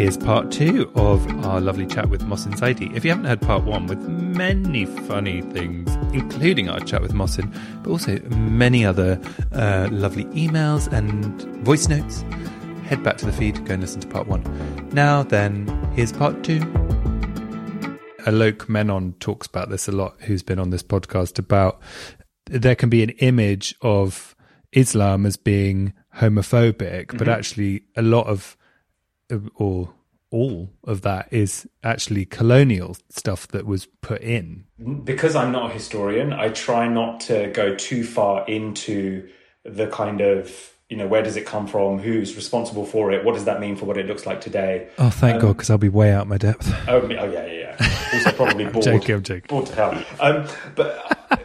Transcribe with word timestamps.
Here's 0.00 0.16
part 0.16 0.50
two 0.50 0.90
of 0.94 1.44
our 1.44 1.60
lovely 1.60 1.86
chat 1.86 2.08
with 2.08 2.22
Mohsin 2.22 2.58
Zaidi. 2.58 2.96
If 2.96 3.04
you 3.04 3.10
haven't 3.10 3.26
heard 3.26 3.42
part 3.42 3.64
one, 3.64 3.86
with 3.86 3.98
many 4.08 4.86
funny 4.86 5.42
things, 5.42 5.94
including 6.14 6.70
our 6.70 6.80
chat 6.80 7.02
with 7.02 7.12
Mohsin, 7.12 7.54
but 7.82 7.90
also 7.90 8.18
many 8.30 8.82
other 8.82 9.20
uh, 9.52 9.90
lovely 9.92 10.24
emails 10.24 10.90
and 10.90 11.42
voice 11.66 11.86
notes, 11.86 12.24
head 12.86 13.02
back 13.02 13.18
to 13.18 13.26
the 13.26 13.32
feed, 13.32 13.62
go 13.66 13.74
and 13.74 13.82
listen 13.82 14.00
to 14.00 14.08
part 14.08 14.26
one. 14.26 14.42
Now 14.94 15.22
then, 15.22 15.66
here's 15.94 16.12
part 16.12 16.42
two. 16.44 16.60
Alok 18.20 18.70
Menon 18.70 19.12
talks 19.20 19.48
about 19.48 19.68
this 19.68 19.86
a 19.86 19.92
lot, 19.92 20.16
who's 20.20 20.42
been 20.42 20.58
on 20.58 20.70
this 20.70 20.82
podcast, 20.82 21.38
about 21.38 21.78
there 22.46 22.74
can 22.74 22.88
be 22.88 23.02
an 23.02 23.10
image 23.18 23.74
of 23.82 24.34
Islam 24.72 25.26
as 25.26 25.36
being 25.36 25.92
homophobic, 26.16 27.18
but 27.18 27.28
actually 27.28 27.82
a 27.96 28.02
lot 28.02 28.26
of 28.28 28.56
or 29.56 29.90
all 30.30 30.70
of 30.84 31.02
that 31.02 31.28
is 31.32 31.68
actually 31.82 32.24
colonial 32.24 32.96
stuff 33.08 33.48
that 33.48 33.66
was 33.66 33.86
put 34.00 34.20
in. 34.22 34.64
because 35.04 35.34
I'm 35.34 35.50
not 35.52 35.70
a 35.70 35.74
historian, 35.74 36.32
I 36.32 36.50
try 36.50 36.86
not 36.88 37.20
to 37.22 37.48
go 37.48 37.74
too 37.74 38.04
far 38.04 38.46
into 38.46 39.28
the 39.64 39.88
kind 39.88 40.20
of 40.20 40.72
you 40.88 40.96
know 40.96 41.06
where 41.06 41.22
does 41.22 41.36
it 41.36 41.46
come 41.46 41.66
from, 41.68 41.98
who's 42.00 42.34
responsible 42.34 42.84
for 42.84 43.12
it, 43.12 43.24
what 43.24 43.34
does 43.34 43.44
that 43.44 43.60
mean 43.60 43.76
for 43.76 43.84
what 43.84 43.96
it 43.96 44.06
looks 44.06 44.26
like 44.26 44.40
today. 44.40 44.88
Oh, 44.98 45.10
thank 45.10 45.40
God, 45.40 45.56
because 45.56 45.70
I'll 45.70 45.78
be 45.78 45.88
way 45.88 46.12
out 46.12 46.26
my 46.26 46.36
depth. 46.38 46.72
Oh, 46.88 47.00
me- 47.06 47.16
oh 47.16 47.30
yeah, 47.30 47.46
yeah, 47.46 47.76
yeah. 47.80 48.08
Also 48.12 48.32
probably 48.32 48.64
bored. 48.72 48.84
joking, 48.84 49.14
I'm 49.16 49.22
joking. 49.22 49.46
Bored 49.48 49.66
to 49.66 49.74
hell. 49.74 50.04
Um, 50.18 50.48
but 50.74 51.38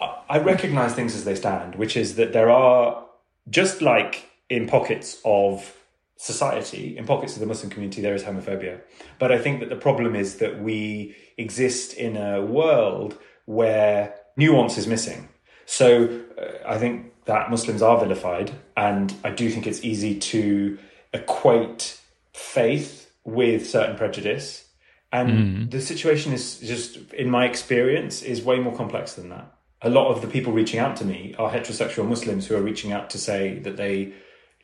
I, 0.00 0.16
I 0.28 0.38
recognise 0.38 0.92
things 0.94 1.14
as 1.14 1.24
they 1.24 1.36
stand, 1.36 1.76
which 1.76 1.96
is 1.96 2.16
that 2.16 2.32
there 2.32 2.50
are 2.50 3.04
just 3.48 3.80
like 3.80 4.28
in 4.48 4.66
pockets 4.66 5.20
of 5.24 5.72
society, 6.20 6.98
in 6.98 7.06
pockets 7.06 7.32
of 7.32 7.40
the 7.40 7.46
Muslim 7.46 7.70
community, 7.70 8.02
there 8.02 8.14
is 8.14 8.22
homophobia. 8.22 8.78
But 9.18 9.32
I 9.32 9.38
think 9.38 9.60
that 9.60 9.70
the 9.70 9.76
problem 9.76 10.14
is 10.14 10.36
that 10.36 10.62
we 10.62 11.16
exist 11.38 11.94
in 11.94 12.18
a 12.18 12.42
world 12.42 13.16
where 13.46 14.14
nuance 14.36 14.76
is 14.76 14.86
missing. 14.86 15.30
So 15.64 16.20
uh, 16.38 16.68
I 16.68 16.76
think 16.76 17.12
that 17.24 17.48
Muslims 17.48 17.80
are 17.80 17.98
vilified, 17.98 18.52
and 18.76 19.14
I 19.24 19.30
do 19.30 19.48
think 19.48 19.66
it's 19.66 19.82
easy 19.82 20.18
to 20.18 20.78
equate 21.14 21.98
faith 22.34 23.10
with 23.24 23.70
certain 23.70 23.96
prejudice. 23.96 24.66
And 25.12 25.70
the 25.70 25.80
situation 25.80 26.34
is 26.34 26.58
just, 26.58 26.98
in 27.14 27.30
my 27.30 27.46
experience, 27.46 28.22
is 28.22 28.42
way 28.42 28.60
more 28.60 28.76
complex 28.76 29.14
than 29.14 29.30
that. 29.30 29.54
A 29.82 29.88
lot 29.88 30.08
of 30.12 30.20
the 30.20 30.28
people 30.28 30.52
reaching 30.52 30.78
out 30.78 30.96
to 30.96 31.04
me 31.06 31.34
are 31.38 31.50
heterosexual 31.50 32.06
Muslims 32.06 32.46
who 32.46 32.56
are 32.56 32.60
reaching 32.60 32.92
out 32.92 33.08
to 33.10 33.18
say 33.18 33.58
that 33.60 33.78
they 33.78 34.12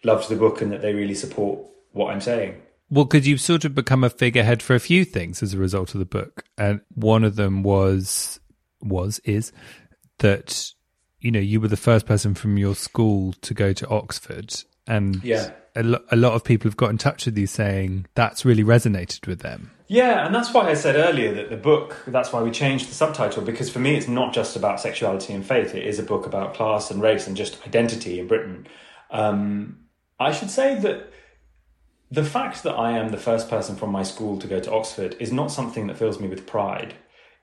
loved 0.07 0.29
the 0.29 0.37
book 0.37 0.63
and 0.63 0.71
that 0.73 0.81
they 0.83 0.95
really 0.95 1.15
support 1.15 1.59
what 1.93 2.11
I'm 2.13 2.21
saying. 2.21 2.63
Well, 2.89 3.05
because 3.05 3.27
you've 3.27 3.41
sort 3.41 3.65
of 3.65 3.75
become 3.75 4.05
a 4.05 4.11
figurehead 4.11 4.63
for 4.63 4.75
a 4.77 4.81
few 4.81 5.05
things 5.05 5.43
as 5.43 5.53
a 5.53 5.59
result 5.59 5.95
of 5.95 5.99
the 5.99 6.05
book, 6.07 6.45
and 6.57 6.81
one 6.95 7.25
of 7.25 7.35
them 7.37 7.63
was 7.63 8.39
was 8.81 9.19
is 9.25 9.53
that 10.19 10.73
you 11.21 11.31
know 11.31 11.41
you 11.41 11.61
were 11.61 11.69
the 11.69 11.77
first 11.77 12.07
person 12.07 12.35
from 12.35 12.57
your 12.57 12.75
school 12.77 13.33
to 13.43 13.53
go 13.55 13.73
to 13.73 13.89
Oxford, 13.89 14.55
and 14.87 15.23
Yeah. 15.25 15.51
a, 15.75 15.83
lo- 15.83 16.05
a 16.13 16.17
lot 16.17 16.35
of 16.35 16.45
people 16.45 16.69
have 16.71 16.77
got 16.77 16.91
in 16.91 16.99
touch 16.99 17.27
with 17.27 17.37
you 17.37 17.47
saying 17.49 18.07
that's 18.15 18.45
really 18.45 18.63
resonated 18.63 19.27
with 19.27 19.41
them. 19.41 19.73
Yeah, 19.89 20.25
and 20.27 20.35
that's 20.35 20.53
why 20.55 20.69
I 20.69 20.75
said 20.75 20.97
earlier 20.97 21.33
that 21.35 21.51
the 21.51 21.57
book, 21.57 21.97
that's 22.07 22.33
why 22.33 22.43
we 22.43 22.51
changed 22.51 22.89
the 22.89 22.95
subtitle, 22.95 23.43
because 23.43 23.69
for 23.71 23.79
me 23.81 23.97
it's 23.97 24.09
not 24.09 24.33
just 24.33 24.57
about 24.57 24.81
sexuality 24.81 25.33
and 25.33 25.45
faith, 25.45 25.75
it 25.75 25.85
is 25.85 25.99
a 25.99 26.03
book 26.03 26.27
about 26.27 26.55
class 26.55 26.91
and 26.91 27.03
race 27.03 27.27
and 27.27 27.37
just 27.37 27.59
identity 27.67 28.19
in 28.21 28.27
Britain. 28.29 28.67
Um, 29.11 29.79
I 30.19 30.33
should 30.33 30.51
say 30.51 30.75
that 30.81 31.13
the 32.11 32.25
fact 32.25 32.63
that 32.63 32.75
I 32.75 32.93
am 32.93 33.11
the 33.11 33.19
first 33.19 33.51
person 33.51 33.77
from 33.77 33.91
my 33.91 34.03
school 34.03 34.39
to 34.39 34.47
go 34.47 34.61
to 34.61 34.73
Oxford 34.73 35.17
is 35.19 35.33
not 35.33 35.51
something 35.51 35.89
that 35.89 35.99
fills 35.99 36.21
me 36.21 36.29
with 36.29 36.47
pride. 36.47 36.95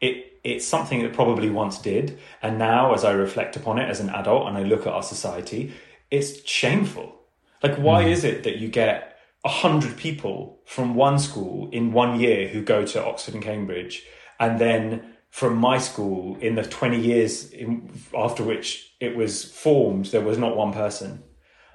It, 0.01 0.39
it's 0.43 0.65
something 0.65 1.01
that 1.03 1.13
probably 1.13 1.49
once 1.49 1.77
did, 1.79 2.19
and 2.41 2.57
now 2.57 2.93
as 2.93 3.03
I 3.03 3.11
reflect 3.11 3.55
upon 3.55 3.79
it 3.79 3.89
as 3.89 3.99
an 3.99 4.09
adult 4.09 4.47
and 4.47 4.57
I 4.57 4.63
look 4.63 4.81
at 4.81 4.93
our 4.93 5.03
society, 5.03 5.73
it's 6.09 6.47
shameful. 6.47 7.21
Like, 7.61 7.75
why 7.75 8.05
mm. 8.05 8.09
is 8.09 8.23
it 8.23 8.43
that 8.43 8.57
you 8.57 8.67
get 8.67 9.17
a 9.45 9.49
hundred 9.49 9.97
people 9.97 10.61
from 10.65 10.95
one 10.95 11.19
school 11.19 11.69
in 11.71 11.93
one 11.93 12.19
year 12.19 12.47
who 12.47 12.61
go 12.61 12.85
to 12.85 13.05
Oxford 13.05 13.33
and 13.35 13.43
Cambridge, 13.43 14.03
and 14.39 14.59
then 14.59 15.15
from 15.29 15.57
my 15.57 15.77
school 15.77 16.37
in 16.37 16.55
the 16.55 16.63
twenty 16.63 16.99
years 16.99 17.51
in, 17.51 17.91
after 18.15 18.43
which 18.43 18.95
it 18.99 19.15
was 19.15 19.43
formed, 19.43 20.07
there 20.07 20.21
was 20.21 20.37
not 20.37 20.55
one 20.55 20.73
person. 20.73 21.23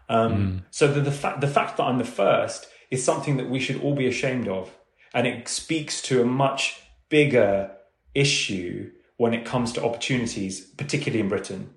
Um, 0.09 0.65
So 0.71 0.89
the 0.89 1.01
the 1.01 1.13
fact 1.13 1.41
the 1.41 1.49
fact 1.49 1.77
that 1.77 1.85
I'm 1.85 1.99
the 1.99 2.05
first 2.05 2.67
is 2.91 3.05
something 3.05 3.37
that 3.37 3.49
we 3.51 3.61
should 3.61 3.83
all 3.83 3.95
be 3.95 4.07
ashamed 4.07 4.49
of, 4.49 4.71
and 5.13 5.27
it 5.27 5.49
speaks 5.49 6.01
to 6.03 6.23
a 6.23 6.25
much 6.25 6.81
bigger 7.09 7.71
issue 8.15 8.91
when 9.17 9.35
it 9.35 9.45
comes 9.45 9.73
to 9.73 9.85
opportunities, 9.85 10.61
particularly 10.61 11.21
in 11.21 11.29
Britain. 11.29 11.71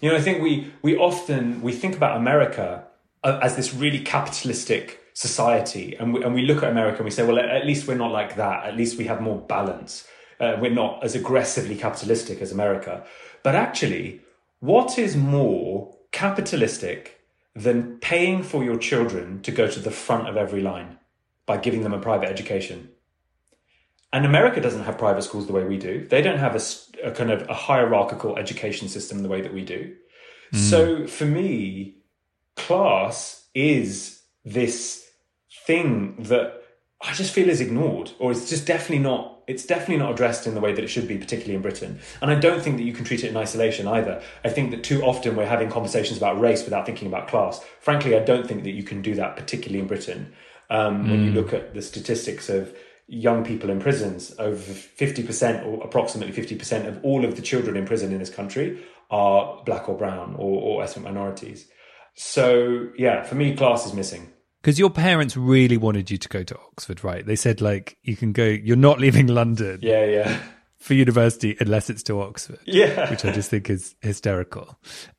You 0.00 0.10
know, 0.10 0.16
I 0.16 0.20
think 0.20 0.42
we 0.42 0.72
we 0.82 0.96
often 0.96 1.62
we 1.62 1.72
think 1.72 1.96
about 1.96 2.16
America 2.16 2.84
uh, 3.22 3.38
as 3.42 3.56
this 3.56 3.74
really 3.74 4.00
capitalistic 4.00 5.00
society, 5.12 5.96
and 5.98 6.12
we, 6.14 6.24
and 6.24 6.34
we 6.34 6.42
look 6.42 6.62
at 6.62 6.70
America 6.70 6.98
and 6.98 7.04
we 7.04 7.10
say, 7.10 7.24
well, 7.24 7.38
at, 7.38 7.48
at 7.48 7.64
least 7.66 7.86
we're 7.86 7.96
not 7.96 8.10
like 8.10 8.36
that. 8.36 8.64
At 8.64 8.76
least 8.76 8.98
we 8.98 9.04
have 9.04 9.20
more 9.20 9.40
balance. 9.40 10.06
Uh, 10.40 10.56
we're 10.60 10.70
not 10.70 11.04
as 11.04 11.14
aggressively 11.14 11.76
capitalistic 11.76 12.40
as 12.42 12.50
America. 12.50 13.04
But 13.42 13.54
actually, 13.54 14.20
what 14.60 14.98
is 14.98 15.16
more 15.16 15.94
capitalistic 16.10 17.13
than 17.54 17.98
paying 17.98 18.42
for 18.42 18.64
your 18.64 18.78
children 18.78 19.40
to 19.42 19.52
go 19.52 19.68
to 19.68 19.80
the 19.80 19.90
front 19.90 20.28
of 20.28 20.36
every 20.36 20.60
line 20.60 20.98
by 21.46 21.56
giving 21.56 21.82
them 21.82 21.94
a 21.94 22.00
private 22.00 22.28
education? 22.28 22.90
And 24.12 24.24
America 24.24 24.60
doesn't 24.60 24.84
have 24.84 24.96
private 24.96 25.22
schools 25.22 25.46
the 25.46 25.52
way 25.52 25.64
we 25.64 25.76
do. 25.76 26.06
They 26.06 26.22
don't 26.22 26.38
have 26.38 26.54
a 27.02 27.10
kind 27.10 27.32
of 27.32 27.48
a 27.48 27.54
hierarchical 27.54 28.38
education 28.38 28.88
system 28.88 29.22
the 29.22 29.28
way 29.28 29.40
that 29.40 29.52
we 29.52 29.64
do. 29.64 29.94
Mm. 30.52 30.58
So 30.58 31.06
for 31.08 31.24
me, 31.24 31.96
class 32.56 33.48
is 33.54 34.22
this 34.44 35.04
thing 35.66 36.16
that 36.24 36.62
I 37.02 37.12
just 37.12 37.32
feel 37.32 37.48
is 37.48 37.60
ignored, 37.60 38.12
or 38.18 38.30
it's 38.30 38.48
just 38.48 38.66
definitely 38.66 39.00
not. 39.00 39.33
It's 39.46 39.66
definitely 39.66 39.98
not 39.98 40.12
addressed 40.12 40.46
in 40.46 40.54
the 40.54 40.60
way 40.60 40.72
that 40.72 40.82
it 40.82 40.88
should 40.88 41.06
be, 41.06 41.18
particularly 41.18 41.54
in 41.54 41.62
Britain. 41.62 42.00
And 42.22 42.30
I 42.30 42.34
don't 42.34 42.62
think 42.62 42.76
that 42.78 42.84
you 42.84 42.92
can 42.92 43.04
treat 43.04 43.24
it 43.24 43.28
in 43.28 43.36
isolation 43.36 43.86
either. 43.86 44.22
I 44.44 44.48
think 44.48 44.70
that 44.70 44.82
too 44.82 45.02
often 45.02 45.36
we're 45.36 45.46
having 45.46 45.70
conversations 45.70 46.16
about 46.16 46.40
race 46.40 46.64
without 46.64 46.86
thinking 46.86 47.08
about 47.08 47.28
class. 47.28 47.60
Frankly, 47.80 48.16
I 48.16 48.20
don't 48.20 48.46
think 48.46 48.62
that 48.64 48.72
you 48.72 48.82
can 48.82 49.02
do 49.02 49.14
that, 49.16 49.36
particularly 49.36 49.80
in 49.80 49.86
Britain. 49.86 50.32
Um, 50.70 51.10
When 51.10 51.24
you 51.24 51.32
look 51.32 51.52
at 51.52 51.74
the 51.74 51.82
statistics 51.82 52.48
of 52.48 52.74
young 53.06 53.44
people 53.44 53.70
in 53.70 53.80
prisons, 53.80 54.34
over 54.38 54.56
50% 54.56 55.66
or 55.66 55.84
approximately 55.84 56.32
50% 56.34 56.86
of 56.86 57.04
all 57.04 57.24
of 57.24 57.36
the 57.36 57.42
children 57.42 57.76
in 57.76 57.84
prison 57.84 58.12
in 58.12 58.18
this 58.18 58.30
country 58.30 58.82
are 59.10 59.62
black 59.64 59.88
or 59.88 59.96
brown 59.96 60.34
or, 60.38 60.60
or 60.60 60.82
ethnic 60.82 61.04
minorities. 61.04 61.66
So, 62.14 62.88
yeah, 62.96 63.22
for 63.24 63.34
me, 63.34 63.54
class 63.54 63.86
is 63.86 63.92
missing. 63.92 64.32
Because 64.64 64.78
your 64.78 64.88
parents 64.88 65.36
really 65.36 65.76
wanted 65.76 66.10
you 66.10 66.16
to 66.16 66.28
go 66.30 66.42
to 66.42 66.56
Oxford, 66.56 67.04
right? 67.04 67.26
They 67.26 67.36
said 67.36 67.60
like 67.60 67.98
you 68.02 68.16
can 68.16 68.32
go. 68.32 68.44
You're 68.46 68.76
not 68.76 68.98
leaving 68.98 69.26
London 69.26 69.80
Yeah, 69.82 70.06
yeah. 70.06 70.40
for 70.78 70.94
university 70.94 71.54
unless 71.60 71.90
it's 71.90 72.02
to 72.04 72.18
Oxford. 72.22 72.60
Yeah. 72.64 73.10
which 73.10 73.26
I 73.26 73.32
just 73.32 73.50
think 73.50 73.68
is 73.68 73.94
hysterical. 74.00 74.78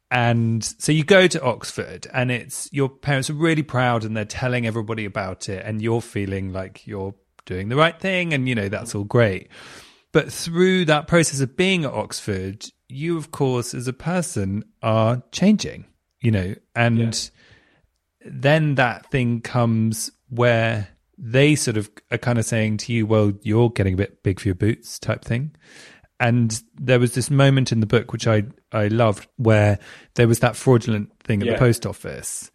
and 0.09 0.63
so 0.63 0.91
you 0.91 1.03
go 1.03 1.27
to 1.27 1.39
Oxford, 1.43 2.07
and 2.11 2.31
it's 2.31 2.67
your 2.73 2.89
parents 2.89 3.29
are 3.29 3.33
really 3.35 3.61
proud, 3.61 4.03
and 4.03 4.17
they're 4.17 4.25
telling 4.25 4.65
everybody 4.65 5.05
about 5.05 5.47
it, 5.47 5.63
and 5.63 5.79
you're 5.79 6.01
feeling 6.01 6.51
like 6.51 6.87
you're 6.87 7.13
doing 7.45 7.69
the 7.69 7.75
right 7.75 7.99
thing, 7.99 8.33
and 8.33 8.49
you 8.49 8.55
know 8.55 8.67
that's 8.67 8.95
all 8.95 9.03
great. 9.03 9.49
But 10.11 10.31
through 10.33 10.85
that 10.85 11.05
process 11.05 11.39
of 11.41 11.55
being 11.55 11.85
at 11.85 11.93
Oxford, 11.93 12.65
you, 12.89 13.15
of 13.17 13.29
course, 13.29 13.75
as 13.75 13.87
a 13.87 13.93
person, 13.93 14.63
are 14.81 15.21
changing, 15.31 15.85
you 16.19 16.31
know, 16.31 16.55
and 16.75 16.97
yeah. 16.97 17.29
Then 18.25 18.75
that 18.75 19.09
thing 19.11 19.41
comes 19.41 20.11
where 20.29 20.89
they 21.17 21.55
sort 21.55 21.77
of 21.77 21.89
are 22.11 22.17
kind 22.17 22.37
of 22.37 22.45
saying 22.45 22.77
to 22.77 22.93
you, 22.93 23.05
well, 23.05 23.31
you're 23.41 23.69
getting 23.69 23.93
a 23.93 23.97
bit 23.97 24.23
big 24.23 24.39
for 24.39 24.47
your 24.47 24.55
boots 24.55 24.99
type 24.99 25.23
thing. 25.23 25.55
And 26.19 26.61
there 26.75 26.99
was 26.99 27.13
this 27.13 27.29
moment 27.29 27.71
in 27.71 27.81
the 27.81 27.85
book, 27.85 28.11
which 28.11 28.27
I, 28.27 28.43
I 28.71 28.87
loved, 28.87 29.27
where 29.37 29.79
there 30.15 30.27
was 30.27 30.39
that 30.39 30.55
fraudulent 30.55 31.11
thing 31.19 31.41
at 31.41 31.47
yeah. 31.47 31.53
the 31.53 31.59
post 31.59 31.85
office. 31.85 32.51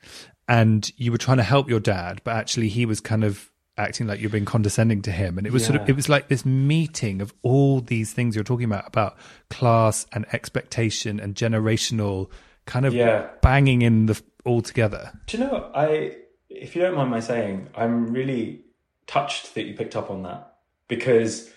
And 0.49 0.91
you 0.97 1.13
were 1.13 1.19
trying 1.19 1.37
to 1.37 1.43
help 1.43 1.69
your 1.69 1.81
dad, 1.81 2.21
but 2.25 2.37
actually 2.37 2.69
he 2.69 2.87
was 2.87 3.01
kind 3.01 3.23
of 3.23 3.51
acting 3.77 4.07
like 4.07 4.21
you're 4.21 4.31
being 4.31 4.45
condescending 4.45 5.03
to 5.03 5.13
him. 5.13 5.39
And 5.39 5.47
it 5.47 5.53
was 5.53 5.63
yeah. 5.63 5.69
sort 5.69 5.81
of, 5.83 5.89
it 5.89 5.97
was 5.97 6.09
like 6.09 6.29
this 6.29 6.45
meeting 6.45 7.23
of 7.23 7.33
all 7.43 7.81
these 7.81 8.13
things 8.13 8.35
you're 8.35 8.45
talking 8.45 8.67
about, 8.67 8.87
about 8.87 9.17
class 9.49 10.07
and 10.13 10.27
expectation 10.33 11.21
and 11.21 11.35
generational 11.35 12.31
kind 12.67 12.85
of 12.85 12.95
yeah. 12.95 13.29
banging 13.43 13.83
in 13.83 14.07
the 14.07 14.21
all 14.45 14.63
together. 14.63 15.13
Do 15.27 15.39
you 15.39 15.45
know, 15.45 15.71
I, 15.75 16.17
if 16.49 16.75
you 16.75 16.83
don't 16.83 16.97
mind 16.97 17.11
my 17.11 17.21
saying, 17.21 17.69
I'm 17.75 18.13
really 18.13 18.65
touched 19.07 19.55
that 19.55 19.65
you 19.65 19.75
picked 19.75 19.97
up 19.97 20.11
on 20.11 20.23
that 20.23 20.55
because 20.87 21.51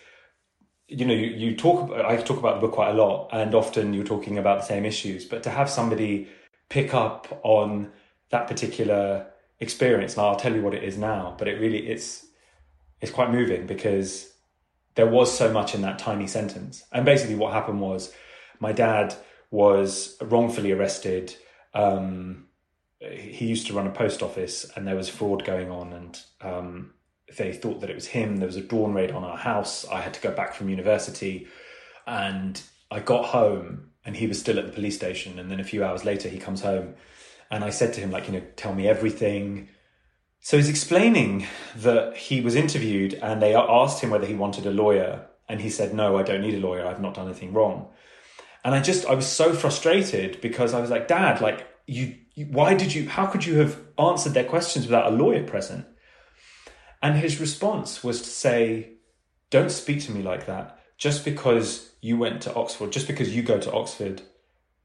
you 0.87 1.05
know 1.05 1.13
you, 1.13 1.27
you 1.27 1.55
talk 1.55 1.91
I 1.91 2.17
talk 2.17 2.39
about 2.39 2.55
the 2.55 2.61
book 2.61 2.73
quite 2.73 2.89
a 2.89 2.93
lot 2.93 3.29
and 3.31 3.53
often 3.53 3.93
you're 3.93 4.03
talking 4.03 4.37
about 4.39 4.61
the 4.61 4.65
same 4.65 4.85
issues 4.85 5.23
but 5.25 5.43
to 5.43 5.51
have 5.51 5.69
somebody 5.69 6.27
pick 6.69 6.95
up 6.95 7.41
on 7.43 7.91
that 8.29 8.47
particular 8.47 9.27
experience 9.59 10.13
and 10.13 10.25
I'll 10.25 10.35
tell 10.35 10.55
you 10.55 10.63
what 10.63 10.73
it 10.73 10.83
is 10.83 10.97
now 10.97 11.35
but 11.37 11.47
it 11.47 11.59
really 11.59 11.87
it's 11.87 12.25
it's 13.01 13.11
quite 13.11 13.31
moving 13.31 13.67
because 13.67 14.31
there 14.95 15.07
was 15.07 15.35
so 15.35 15.51
much 15.51 15.75
in 15.75 15.81
that 15.81 15.99
tiny 15.99 16.25
sentence 16.25 16.83
and 16.91 17.05
basically 17.05 17.35
what 17.35 17.53
happened 17.53 17.81
was 17.81 18.11
my 18.59 18.71
dad 18.71 19.15
was 19.51 20.17
wrongfully 20.21 20.71
arrested 20.71 21.35
um, 21.75 22.47
he 23.11 23.45
used 23.45 23.67
to 23.67 23.73
run 23.73 23.87
a 23.87 23.91
post 23.91 24.21
office 24.21 24.69
and 24.75 24.87
there 24.87 24.95
was 24.95 25.09
fraud 25.09 25.43
going 25.43 25.69
on 25.69 25.93
and 25.93 26.21
um, 26.41 26.93
they 27.37 27.51
thought 27.51 27.81
that 27.81 27.89
it 27.89 27.95
was 27.95 28.07
him 28.07 28.37
there 28.37 28.47
was 28.47 28.55
a 28.55 28.61
dawn 28.61 28.93
raid 28.93 29.11
on 29.11 29.23
our 29.23 29.37
house. 29.37 29.85
I 29.87 30.01
had 30.01 30.13
to 30.13 30.21
go 30.21 30.31
back 30.31 30.53
from 30.53 30.69
university 30.69 31.47
and 32.05 32.61
i 32.91 32.99
got 32.99 33.25
home 33.25 33.89
and 34.05 34.15
he 34.15 34.27
was 34.27 34.39
still 34.39 34.59
at 34.59 34.65
the 34.65 34.71
police 34.71 34.95
station 34.95 35.39
and 35.39 35.49
then 35.49 35.59
a 35.59 35.63
few 35.63 35.83
hours 35.83 36.03
later 36.03 36.27
he 36.27 36.37
comes 36.37 36.61
home 36.61 36.95
and 37.49 37.63
i 37.63 37.69
said 37.69 37.93
to 37.93 38.01
him 38.01 38.11
like 38.11 38.27
you 38.27 38.33
know 38.33 38.43
tell 38.55 38.73
me 38.73 38.87
everything. 38.87 39.69
So 40.45 40.57
he's 40.57 40.67
explaining 40.67 41.47
that 41.77 42.17
he 42.17 42.41
was 42.41 42.55
interviewed 42.55 43.13
and 43.13 43.41
they 43.41 43.55
asked 43.55 44.01
him 44.01 44.09
whether 44.09 44.25
he 44.25 44.33
wanted 44.33 44.65
a 44.65 44.71
lawyer 44.71 45.25
and 45.47 45.61
he 45.61 45.69
said 45.69 45.93
no 45.93 46.17
i 46.17 46.23
don't 46.23 46.41
need 46.41 46.55
a 46.55 46.65
lawyer. 46.65 46.85
I've 46.85 47.01
not 47.01 47.15
done 47.15 47.27
anything 47.27 47.53
wrong. 47.53 47.89
And 48.63 48.75
i 48.75 48.81
just 48.81 49.05
i 49.05 49.13
was 49.13 49.27
so 49.27 49.53
frustrated 49.53 50.39
because 50.41 50.73
i 50.73 50.79
was 50.79 50.89
like 50.89 51.07
dad 51.07 51.41
like 51.41 51.67
you 51.85 52.15
why 52.35 52.73
did 52.73 52.93
you 52.93 53.09
how 53.09 53.27
could 53.27 53.45
you 53.45 53.59
have 53.59 53.79
answered 53.97 54.33
their 54.33 54.43
questions 54.43 54.85
without 54.85 55.11
a 55.11 55.15
lawyer 55.15 55.43
present? 55.43 55.85
And 57.01 57.17
his 57.17 57.39
response 57.39 58.03
was 58.03 58.21
to 58.21 58.29
say 58.29 58.93
don't 59.49 59.71
speak 59.71 60.01
to 60.03 60.11
me 60.11 60.23
like 60.23 60.45
that. 60.47 60.79
Just 60.97 61.25
because 61.25 61.91
you 62.01 62.17
went 62.17 62.41
to 62.43 62.53
oxford 62.55 62.91
just 62.91 63.07
because 63.07 63.35
you 63.35 63.43
go 63.43 63.59
to 63.59 63.71
oxford 63.71 64.21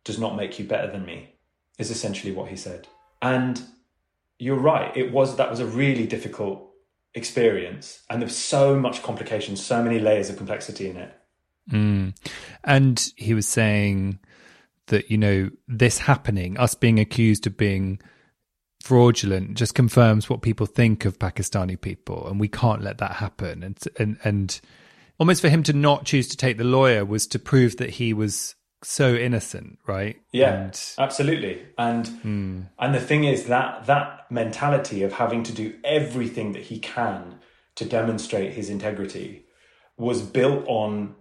does 0.04 0.18
not 0.18 0.36
make 0.36 0.58
you 0.58 0.64
better 0.64 0.90
than 0.90 1.04
me 1.04 1.34
is 1.78 1.90
essentially 1.90 2.32
what 2.32 2.48
he 2.48 2.56
said. 2.56 2.86
And 3.22 3.60
you're 4.38 4.56
right 4.56 4.94
it 4.96 5.12
was 5.12 5.36
that 5.36 5.50
was 5.50 5.60
a 5.60 5.66
really 5.66 6.06
difficult 6.06 6.70
experience 7.14 8.02
and 8.08 8.20
there's 8.20 8.36
so 8.36 8.78
much 8.78 9.02
complication 9.02 9.56
so 9.56 9.82
many 9.82 9.98
layers 9.98 10.30
of 10.30 10.36
complexity 10.36 10.88
in 10.90 10.96
it. 10.96 11.14
Mm. 11.70 12.14
and 12.64 13.12
he 13.16 13.34
was 13.34 13.46
saying 13.46 14.18
that 14.88 15.10
you 15.10 15.18
know 15.18 15.50
this 15.66 15.98
happening, 15.98 16.58
us 16.58 16.74
being 16.74 16.98
accused 16.98 17.46
of 17.46 17.56
being 17.56 18.00
fraudulent, 18.82 19.54
just 19.54 19.74
confirms 19.74 20.28
what 20.28 20.42
people 20.42 20.66
think 20.66 21.04
of 21.04 21.18
Pakistani 21.18 21.80
people, 21.80 22.28
and 22.28 22.38
we 22.38 22.48
can't 22.48 22.82
let 22.82 22.98
that 22.98 23.12
happen. 23.12 23.62
And 23.62 23.78
and 23.98 24.18
and 24.24 24.60
almost 25.18 25.40
for 25.40 25.48
him 25.48 25.62
to 25.64 25.72
not 25.72 26.04
choose 26.04 26.28
to 26.28 26.36
take 26.36 26.58
the 26.58 26.64
lawyer 26.64 27.04
was 27.04 27.26
to 27.28 27.38
prove 27.38 27.76
that 27.78 27.90
he 27.90 28.12
was 28.12 28.54
so 28.82 29.14
innocent, 29.14 29.78
right? 29.86 30.16
Yeah, 30.32 30.64
and, 30.64 30.80
absolutely. 30.98 31.62
And 31.76 32.06
hmm. 32.08 32.60
and 32.78 32.94
the 32.94 33.00
thing 33.00 33.24
is 33.24 33.44
that 33.44 33.86
that 33.86 34.30
mentality 34.30 35.02
of 35.02 35.14
having 35.14 35.42
to 35.44 35.52
do 35.52 35.74
everything 35.84 36.52
that 36.52 36.62
he 36.62 36.78
can 36.78 37.40
to 37.74 37.84
demonstrate 37.84 38.52
his 38.52 38.68
integrity 38.70 39.44
was 39.96 40.22
built 40.22 40.64
on 40.68 41.14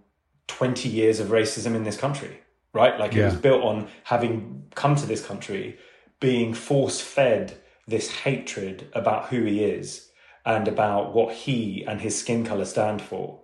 20 0.46 0.88
years 0.88 1.20
of 1.20 1.28
racism 1.28 1.74
in 1.74 1.84
this 1.84 1.96
country 1.96 2.40
right? 2.72 2.98
Like 2.98 3.14
yeah. 3.14 3.22
it 3.22 3.24
was 3.26 3.36
built 3.36 3.62
on 3.62 3.88
having 4.04 4.64
come 4.74 4.96
to 4.96 5.06
this 5.06 5.24
country, 5.24 5.78
being 6.20 6.54
force 6.54 7.00
fed 7.00 7.58
this 7.86 8.10
hatred 8.10 8.88
about 8.92 9.28
who 9.28 9.44
he 9.44 9.64
is 9.64 10.10
and 10.44 10.68
about 10.68 11.14
what 11.14 11.34
he 11.34 11.84
and 11.86 12.00
his 12.00 12.18
skin 12.18 12.44
color 12.44 12.64
stand 12.64 13.02
for. 13.02 13.40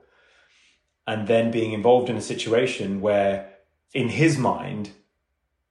And 1.07 1.27
then 1.27 1.51
being 1.51 1.73
involved 1.73 2.09
in 2.09 2.17
a 2.17 2.23
situation 2.23 3.01
where, 3.01 3.51
in 3.93 4.09
his 4.09 4.39
mind, 4.39 4.91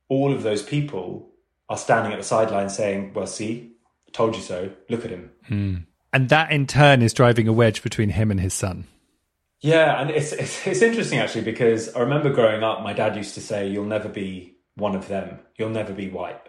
all 0.10 0.32
of 0.32 0.44
those 0.44 0.62
people 0.62 1.32
are 1.70 1.78
standing 1.78 2.14
at 2.14 2.18
the 2.18 2.24
sideline 2.24 2.70
saying, 2.70 3.14
Well, 3.14 3.26
see, 3.26 3.74
told 4.12 4.36
you 4.36 4.42
so, 4.42 4.72
look 4.90 5.06
at 5.06 5.12
him. 5.12 5.32
Hmm. 5.48 5.76
And 6.12 6.30
that 6.30 6.52
in 6.52 6.68
turn 6.68 7.02
is 7.02 7.14
driving 7.14 7.48
a 7.48 7.54
wedge 7.54 7.82
between 7.82 8.10
him 8.10 8.30
and 8.30 8.40
his 8.40 8.54
son. 8.54 8.88
Yeah, 9.64 10.02
and 10.02 10.10
it's, 10.10 10.34
it's 10.34 10.68
it's 10.68 10.82
interesting 10.82 11.20
actually 11.20 11.46
because 11.46 11.96
I 11.96 12.02
remember 12.02 12.30
growing 12.30 12.64
up, 12.64 12.84
my 12.84 12.92
dad 12.92 13.16
used 13.16 13.34
to 13.36 13.42
say, 13.42 13.66
"You'll 13.70 13.86
never 13.86 14.10
be 14.10 14.58
one 14.76 14.94
of 14.94 15.08
them. 15.08 15.40
You'll 15.58 15.70
never 15.70 15.94
be 15.94 16.10
white," 16.10 16.42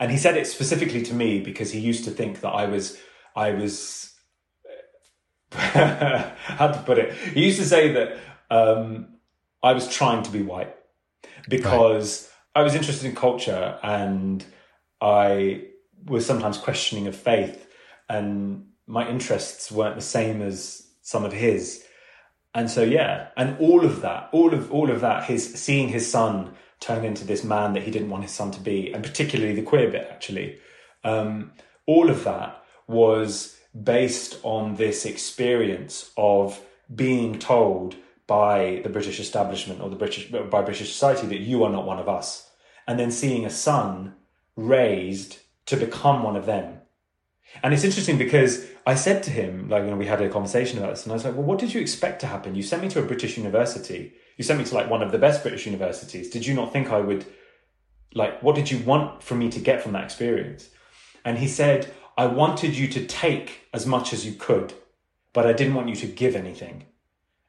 and 0.00 0.10
he 0.10 0.16
said 0.16 0.38
it 0.38 0.46
specifically 0.46 1.02
to 1.02 1.12
me 1.12 1.40
because 1.40 1.72
he 1.72 1.78
used 1.78 2.04
to 2.04 2.10
think 2.10 2.40
that 2.40 2.48
I 2.48 2.64
was 2.64 2.96
I 3.36 3.50
was 3.50 4.14
how 5.52 6.68
to 6.68 6.82
put 6.86 6.96
it. 6.96 7.12
He 7.34 7.44
used 7.44 7.58
to 7.58 7.66
say 7.66 7.92
that 7.92 8.16
um, 8.50 9.08
I 9.62 9.74
was 9.74 9.86
trying 9.86 10.22
to 10.22 10.30
be 10.30 10.40
white 10.40 10.74
because 11.50 12.30
right. 12.54 12.60
I 12.60 12.64
was 12.64 12.74
interested 12.74 13.06
in 13.06 13.14
culture 13.14 13.78
and 13.82 14.42
I 15.02 15.66
was 16.06 16.24
sometimes 16.24 16.56
questioning 16.56 17.08
of 17.08 17.14
faith, 17.14 17.66
and 18.08 18.68
my 18.86 19.06
interests 19.06 19.70
weren't 19.70 19.96
the 19.96 20.00
same 20.00 20.40
as 20.40 20.88
some 21.02 21.26
of 21.26 21.32
his 21.34 21.84
and 22.54 22.70
so 22.70 22.82
yeah 22.82 23.28
and 23.36 23.58
all 23.58 23.84
of 23.84 24.00
that 24.00 24.28
all 24.32 24.54
of 24.54 24.70
all 24.72 24.90
of 24.90 25.00
that 25.00 25.24
his 25.24 25.54
seeing 25.54 25.88
his 25.88 26.10
son 26.10 26.52
turn 26.80 27.04
into 27.04 27.24
this 27.24 27.44
man 27.44 27.72
that 27.72 27.82
he 27.82 27.90
didn't 27.90 28.10
want 28.10 28.22
his 28.22 28.32
son 28.32 28.50
to 28.50 28.60
be 28.60 28.92
and 28.92 29.02
particularly 29.02 29.54
the 29.54 29.62
queer 29.62 29.90
bit 29.90 30.08
actually 30.10 30.58
um, 31.02 31.52
all 31.86 32.08
of 32.08 32.24
that 32.24 32.62
was 32.86 33.58
based 33.82 34.38
on 34.42 34.76
this 34.76 35.04
experience 35.04 36.10
of 36.16 36.60
being 36.94 37.38
told 37.38 37.96
by 38.26 38.80
the 38.84 38.88
british 38.88 39.18
establishment 39.18 39.80
or 39.80 39.90
the 39.90 39.96
british 39.96 40.30
by 40.30 40.62
british 40.62 40.92
society 40.92 41.26
that 41.26 41.40
you 41.40 41.64
are 41.64 41.70
not 41.70 41.86
one 41.86 41.98
of 41.98 42.08
us 42.08 42.50
and 42.86 42.98
then 42.98 43.10
seeing 43.10 43.44
a 43.44 43.50
son 43.50 44.14
raised 44.56 45.38
to 45.66 45.76
become 45.76 46.22
one 46.22 46.36
of 46.36 46.46
them 46.46 46.80
and 47.62 47.72
it's 47.72 47.84
interesting 47.84 48.18
because 48.18 48.64
I 48.86 48.94
said 48.94 49.22
to 49.24 49.30
him, 49.30 49.68
like, 49.68 49.84
you 49.84 49.90
know, 49.90 49.96
we 49.96 50.06
had 50.06 50.20
a 50.20 50.28
conversation 50.28 50.78
about 50.78 50.90
this, 50.90 51.04
and 51.04 51.12
I 51.12 51.14
was 51.14 51.24
like, 51.24 51.34
well, 51.34 51.44
what 51.44 51.58
did 51.58 51.72
you 51.72 51.80
expect 51.80 52.20
to 52.20 52.26
happen? 52.26 52.54
You 52.54 52.62
sent 52.62 52.82
me 52.82 52.88
to 52.90 53.00
a 53.00 53.06
British 53.06 53.36
university. 53.36 54.12
You 54.36 54.44
sent 54.44 54.58
me 54.58 54.64
to 54.64 54.74
like 54.74 54.90
one 54.90 55.02
of 55.02 55.12
the 55.12 55.18
best 55.18 55.42
British 55.42 55.66
universities. 55.66 56.30
Did 56.30 56.46
you 56.46 56.54
not 56.54 56.72
think 56.72 56.90
I 56.90 57.00
would, 57.00 57.24
like, 58.14 58.42
what 58.42 58.56
did 58.56 58.70
you 58.70 58.78
want 58.78 59.22
from 59.22 59.38
me 59.38 59.50
to 59.50 59.60
get 59.60 59.82
from 59.82 59.92
that 59.92 60.04
experience? 60.04 60.68
And 61.24 61.38
he 61.38 61.48
said, 61.48 61.92
I 62.16 62.26
wanted 62.26 62.76
you 62.76 62.88
to 62.88 63.06
take 63.06 63.68
as 63.72 63.86
much 63.86 64.12
as 64.12 64.26
you 64.26 64.32
could, 64.32 64.74
but 65.32 65.46
I 65.46 65.52
didn't 65.52 65.74
want 65.74 65.88
you 65.88 65.96
to 65.96 66.06
give 66.06 66.36
anything. 66.36 66.84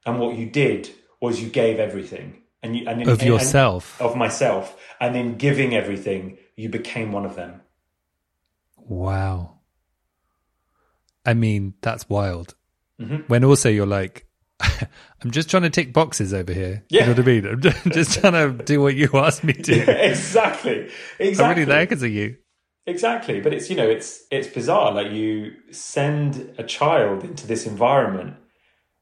And 0.05 0.19
what 0.19 0.37
you 0.37 0.45
did 0.45 0.89
was 1.19 1.41
you 1.41 1.49
gave 1.49 1.79
everything. 1.79 2.41
And 2.61 2.75
you, 2.75 2.87
and 2.87 3.01
in, 3.01 3.09
of 3.09 3.21
yourself, 3.21 3.99
and, 3.99 4.09
of 4.09 4.15
myself, 4.15 4.75
and 4.99 5.15
in 5.15 5.37
giving 5.37 5.75
everything, 5.75 6.37
you 6.55 6.69
became 6.69 7.11
one 7.11 7.25
of 7.25 7.35
them. 7.35 7.61
Wow. 8.77 9.54
I 11.25 11.34
mean, 11.34 11.74
that's 11.82 12.08
wild. 12.10 12.55
Mm-hmm. 13.01 13.24
When 13.27 13.44
also 13.44 13.70
you're 13.70 13.86
like, 13.86 14.27
I'm 14.60 15.32
just 15.32 15.50
trying 15.50 15.63
to 15.63 15.70
tick 15.70 15.91
boxes 15.94 16.34
over 16.34 16.53
here. 16.53 16.84
Yeah. 16.89 17.01
You 17.01 17.08
know 17.08 17.13
what 17.13 17.20
I 17.20 17.24
mean? 17.24 17.46
I'm 17.48 17.62
just, 17.62 17.86
just 17.88 18.13
trying 18.20 18.34
to 18.58 18.63
do 18.63 18.82
what 18.82 18.96
you 18.96 19.10
asked 19.13 19.44
me 19.44 19.53
to. 19.53 19.75
Yeah, 19.75 19.91
exactly. 19.91 20.89
Exactly. 21.20 21.44
I'm 21.44 21.50
really 21.51 21.65
there 21.65 21.86
because 21.86 22.03
of 22.03 22.12
you. 22.12 22.38
Exactly. 22.88 23.41
But 23.41 23.53
it's, 23.53 23.70
you 23.70 23.75
know, 23.75 23.88
it's, 23.89 24.24
it's 24.32 24.48
bizarre. 24.48 24.91
Like 24.94 25.12
you 25.12 25.53
send 25.72 26.53
a 26.58 26.63
child 26.63 27.24
into 27.24 27.48
this 27.48 27.65
environment 27.65 28.36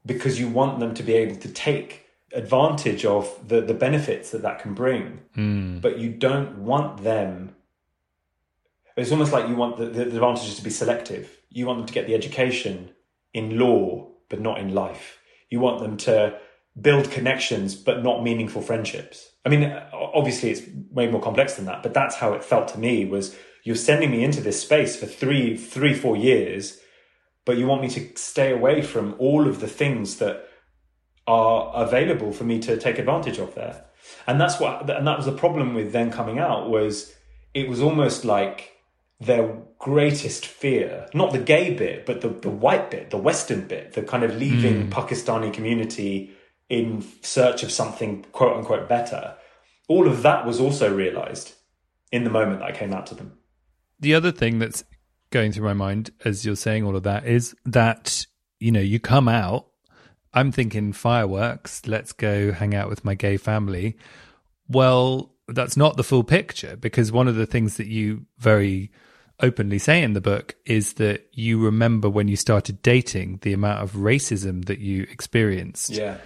because 0.06 0.40
you 0.40 0.48
want 0.50 0.80
them 0.80 0.94
to 0.96 1.04
be 1.04 1.14
able 1.14 1.36
to 1.36 1.50
take 1.50 2.06
advantage 2.34 3.06
of 3.06 3.30
the, 3.48 3.62
the 3.62 3.74
benefits 3.74 4.32
that 4.32 4.42
that 4.42 4.60
can 4.60 4.74
bring, 4.74 5.20
Mm. 5.38 5.82
but 5.82 6.00
you 6.00 6.10
don't 6.10 6.60
want 6.60 7.04
them. 7.04 7.56
It's 8.96 9.12
almost 9.12 9.34
like 9.34 9.48
you 9.48 9.56
want 9.56 9.78
the, 9.78 9.86
the 9.86 10.04
advantages 10.04 10.56
to 10.58 10.64
be 10.64 10.70
selective. 10.70 11.38
You 11.50 11.66
want 11.66 11.80
them 11.80 11.88
to 11.88 11.94
get 11.94 12.08
the 12.08 12.16
education 12.16 12.92
in 13.34 13.58
law, 13.58 14.10
but 14.30 14.40
not 14.40 14.60
in 14.60 14.74
life. 14.74 15.20
You 15.50 15.60
want 15.60 15.80
them 15.82 15.98
to 15.98 16.38
build 16.80 17.12
connections, 17.12 17.76
but 17.76 18.04
not 18.04 18.24
meaningful 18.24 18.62
friendships. 18.62 19.30
I 19.46 19.50
mean, 19.50 19.64
obviously, 19.94 20.52
it's 20.52 20.62
way 20.92 21.08
more 21.08 21.22
complex 21.22 21.56
than 21.56 21.66
that, 21.66 21.84
but 21.84 21.94
that's 21.94 22.16
how 22.16 22.34
it 22.34 22.44
felt 22.44 22.70
to 22.70 22.80
me. 22.80 23.06
Was 23.06 23.36
you're 23.64 23.76
sending 23.76 24.12
me 24.12 24.24
into 24.24 24.42
this 24.42 24.62
space 24.62 24.96
for 24.96 25.06
three, 25.06 25.58
three, 25.58 25.94
four 25.94 26.18
years, 26.18 26.80
but 27.46 27.58
you 27.58 27.68
want 27.68 27.82
me 27.82 27.90
to 27.90 28.16
stay 28.16 28.52
away 28.52 28.82
from 28.82 29.16
all 29.18 29.48
of 29.48 29.60
the 29.60 29.68
things 29.68 30.18
that 30.18 30.48
are 31.26 31.72
available 31.76 32.32
for 32.32 32.44
me 32.44 32.60
to 32.60 32.78
take 32.78 33.00
advantage 33.00 33.38
of 33.38 33.56
there. 33.56 33.86
And 34.28 34.40
that's 34.40 34.60
what, 34.60 34.90
and 34.90 35.08
that 35.08 35.18
was 35.18 35.26
the 35.26 35.32
problem 35.32 35.74
with 35.74 35.94
then 35.94 36.12
coming 36.12 36.40
out 36.40 36.70
was 36.70 37.14
it 37.54 37.70
was 37.70 37.82
almost 37.82 38.26
like 38.26 38.73
their 39.26 39.58
greatest 39.80 40.46
fear, 40.46 41.08
not 41.14 41.32
the 41.32 41.40
gay 41.40 41.74
bit, 41.74 42.06
but 42.06 42.22
the, 42.22 42.30
the 42.30 42.50
white 42.50 42.90
bit, 42.90 43.10
the 43.10 43.18
Western 43.18 43.68
bit, 43.68 43.94
the 43.94 44.04
kind 44.04 44.24
of 44.24 44.36
leaving 44.36 44.86
hmm. 44.86 44.92
Pakistani 44.92 45.52
community 45.54 46.32
in 46.70 47.04
search 47.22 47.64
of 47.64 47.72
something 47.72 48.24
quote 48.32 48.58
unquote 48.58 48.88
better. 48.88 49.36
All 49.88 50.08
of 50.08 50.24
that 50.24 50.46
was 50.46 50.60
also 50.60 50.94
realized 50.94 51.54
in 52.12 52.24
the 52.24 52.30
moment 52.30 52.60
that 52.60 52.70
I 52.70 52.72
came 52.72 52.94
out 52.94 53.06
to 53.08 53.16
them. 53.16 53.38
The 54.00 54.16
other 54.16 54.32
thing 54.32 54.60
that's 54.60 54.84
going 55.30 55.52
through 55.52 55.66
my 55.66 55.74
mind 55.74 56.12
as 56.24 56.46
you're 56.46 56.56
saying 56.56 56.86
all 56.86 56.96
of 56.96 57.04
that 57.04 57.26
is 57.26 57.56
that, 57.66 58.26
you 58.60 58.72
know, 58.72 58.80
you 58.80 59.00
come 59.00 59.28
out, 59.28 59.68
I'm 60.34 60.52
thinking 60.52 60.94
fireworks, 60.94 61.86
let's 61.88 62.12
go 62.12 62.52
hang 62.52 62.74
out 62.74 62.90
with 62.90 63.04
my 63.04 63.16
gay 63.16 63.38
family. 63.38 63.98
Well, 64.68 65.34
that's 65.48 65.76
not 65.76 65.98
the 65.98 66.04
full 66.04 66.24
picture 66.24 66.76
because 66.76 67.12
one 67.12 67.28
of 67.28 67.36
the 67.36 67.46
things 67.46 67.78
that 67.78 67.88
you 67.88 68.26
very 68.38 68.92
openly 69.40 69.80
say 69.80 70.02
in 70.04 70.14
the 70.14 70.22
book 70.22 70.56
is 70.66 70.94
that 70.94 71.28
you 71.34 71.60
remember 71.64 72.10
when 72.10 72.28
you 72.28 72.36
started 72.36 72.82
dating 72.82 73.40
the 73.42 73.54
amount 73.54 73.82
of 73.82 73.94
racism 73.94 74.66
that 74.66 74.80
you 74.80 75.04
experienced 75.04 75.90
Yeah. 75.90 76.18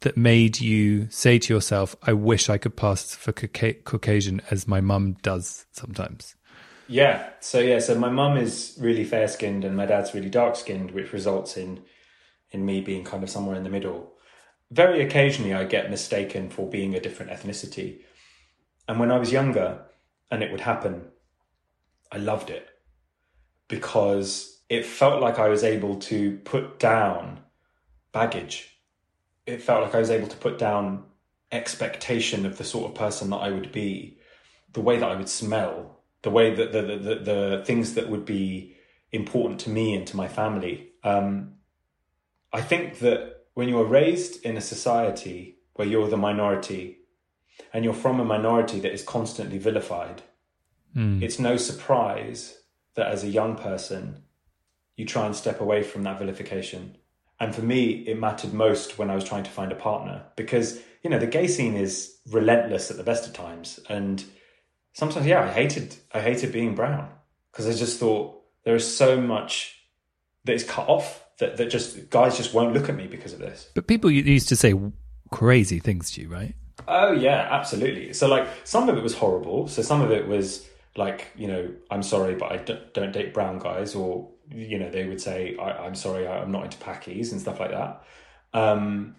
that 0.00 0.16
made 0.16 0.60
you 0.60 1.08
say 1.10 1.38
to 1.38 1.54
yourself, 1.54 1.94
I 2.02 2.12
wish 2.12 2.48
I 2.48 2.58
could 2.58 2.76
pass 2.76 3.14
for 3.14 3.32
Cauca- 3.32 3.84
Caucasian 3.84 4.40
as 4.50 4.66
my 4.66 4.80
mum 4.80 5.16
does 5.22 5.66
sometimes. 5.72 6.34
Yeah. 6.88 7.28
So 7.40 7.58
yeah. 7.58 7.80
So 7.80 7.94
my 7.98 8.10
mum 8.10 8.36
is 8.36 8.76
really 8.80 9.04
fair 9.04 9.26
skinned 9.28 9.64
and 9.64 9.76
my 9.76 9.86
dad's 9.86 10.14
really 10.14 10.30
dark 10.30 10.56
skinned, 10.56 10.92
which 10.92 11.12
results 11.12 11.56
in 11.56 11.82
in 12.52 12.64
me 12.64 12.80
being 12.80 13.02
kind 13.04 13.24
of 13.24 13.30
somewhere 13.30 13.56
in 13.56 13.64
the 13.64 13.70
middle. 13.70 14.12
Very 14.70 15.02
occasionally, 15.02 15.52
I 15.52 15.64
get 15.64 15.90
mistaken 15.90 16.48
for 16.48 16.68
being 16.70 16.94
a 16.94 17.00
different 17.00 17.32
ethnicity, 17.32 17.98
and 18.88 19.00
when 19.00 19.10
I 19.10 19.18
was 19.18 19.32
younger, 19.32 19.80
and 20.30 20.42
it 20.44 20.50
would 20.52 20.60
happen, 20.60 21.08
I 22.12 22.18
loved 22.18 22.50
it 22.50 22.68
because 23.68 24.62
it 24.68 24.84
felt 24.84 25.20
like 25.20 25.38
I 25.38 25.48
was 25.48 25.64
able 25.64 25.96
to 25.96 26.38
put 26.38 26.78
down 26.78 27.40
baggage. 28.12 28.78
It 29.46 29.62
felt 29.62 29.82
like 29.82 29.94
I 29.94 29.98
was 29.98 30.10
able 30.10 30.28
to 30.28 30.36
put 30.36 30.58
down 30.58 31.04
expectation 31.52 32.44
of 32.44 32.58
the 32.58 32.64
sort 32.64 32.90
of 32.90 32.96
person 32.96 33.30
that 33.30 33.36
I 33.36 33.50
would 33.50 33.72
be, 33.72 34.18
the 34.72 34.80
way 34.80 34.98
that 34.98 35.10
I 35.10 35.16
would 35.16 35.28
smell, 35.28 36.00
the 36.22 36.30
way 36.30 36.54
that 36.54 36.72
the 36.72 36.82
the, 36.82 36.96
the, 36.96 37.14
the 37.14 37.62
things 37.64 37.94
that 37.94 38.08
would 38.08 38.24
be 38.24 38.76
important 39.12 39.60
to 39.60 39.70
me 39.70 39.94
and 39.94 40.06
to 40.08 40.16
my 40.16 40.28
family. 40.28 40.90
Um, 41.04 41.54
I 42.52 42.60
think 42.60 42.98
that 43.00 43.46
when 43.54 43.68
you 43.68 43.78
are 43.80 43.84
raised 43.84 44.44
in 44.44 44.56
a 44.56 44.60
society 44.60 45.58
where 45.74 45.86
you're 45.86 46.08
the 46.08 46.16
minority 46.16 46.98
and 47.72 47.84
you're 47.84 47.94
from 47.94 48.20
a 48.20 48.24
minority 48.24 48.80
that 48.80 48.92
is 48.92 49.02
constantly 49.02 49.58
vilified, 49.58 50.22
Mm. 50.96 51.22
it's 51.22 51.38
no 51.38 51.56
surprise 51.58 52.58
that 52.94 53.08
as 53.08 53.22
a 53.22 53.28
young 53.28 53.56
person, 53.56 54.22
you 54.96 55.04
try 55.04 55.26
and 55.26 55.36
step 55.36 55.60
away 55.60 55.82
from 55.82 56.04
that 56.04 56.18
vilification. 56.18 56.96
And 57.38 57.54
for 57.54 57.60
me, 57.60 57.90
it 58.06 58.18
mattered 58.18 58.54
most 58.54 58.98
when 58.98 59.10
I 59.10 59.14
was 59.14 59.24
trying 59.24 59.44
to 59.44 59.50
find 59.50 59.70
a 59.70 59.76
partner 59.76 60.24
because, 60.36 60.80
you 61.02 61.10
know, 61.10 61.18
the 61.18 61.26
gay 61.26 61.46
scene 61.48 61.76
is 61.76 62.16
relentless 62.30 62.90
at 62.90 62.96
the 62.96 63.02
best 63.02 63.26
of 63.26 63.34
times. 63.34 63.78
And 63.90 64.24
sometimes, 64.94 65.26
yeah, 65.26 65.42
I 65.42 65.52
hated, 65.52 65.94
I 66.14 66.20
hated 66.20 66.50
being 66.50 66.74
brown 66.74 67.10
because 67.52 67.68
I 67.68 67.74
just 67.74 68.00
thought 68.00 68.42
there 68.64 68.74
is 68.74 68.96
so 68.96 69.20
much 69.20 69.78
that 70.44 70.54
is 70.54 70.64
cut 70.64 70.88
off 70.88 71.24
that, 71.38 71.58
that 71.58 71.66
just 71.66 72.08
guys 72.08 72.38
just 72.38 72.54
won't 72.54 72.72
look 72.72 72.88
at 72.88 72.96
me 72.96 73.06
because 73.06 73.34
of 73.34 73.38
this. 73.38 73.68
But 73.74 73.86
people 73.86 74.10
used 74.10 74.48
to 74.48 74.56
say 74.56 74.74
crazy 75.30 75.78
things 75.78 76.12
to 76.12 76.22
you, 76.22 76.28
right? 76.28 76.54
Oh 76.88 77.12
yeah, 77.12 77.48
absolutely. 77.50 78.14
So 78.14 78.28
like 78.28 78.48
some 78.64 78.88
of 78.88 78.96
it 78.96 79.02
was 79.02 79.14
horrible. 79.14 79.68
So 79.68 79.82
some 79.82 80.00
of 80.00 80.10
it 80.10 80.26
was 80.26 80.66
like 80.98 81.28
you 81.36 81.46
know 81.46 81.70
I'm 81.90 82.02
sorry, 82.02 82.34
but 82.34 82.52
i 82.52 82.56
don't 82.56 83.12
date 83.12 83.34
brown 83.34 83.58
guys, 83.58 83.94
or 83.94 84.30
you 84.50 84.78
know 84.78 84.90
they 84.90 85.06
would 85.06 85.20
say 85.20 85.56
I- 85.58 85.84
I'm 85.84 85.94
sorry, 85.94 86.26
I'm 86.26 86.52
not 86.52 86.64
into 86.64 86.78
packies 86.78 87.32
and 87.32 87.40
stuff 87.40 87.60
like 87.60 87.70
that. 87.70 88.02
Um, 88.54 89.16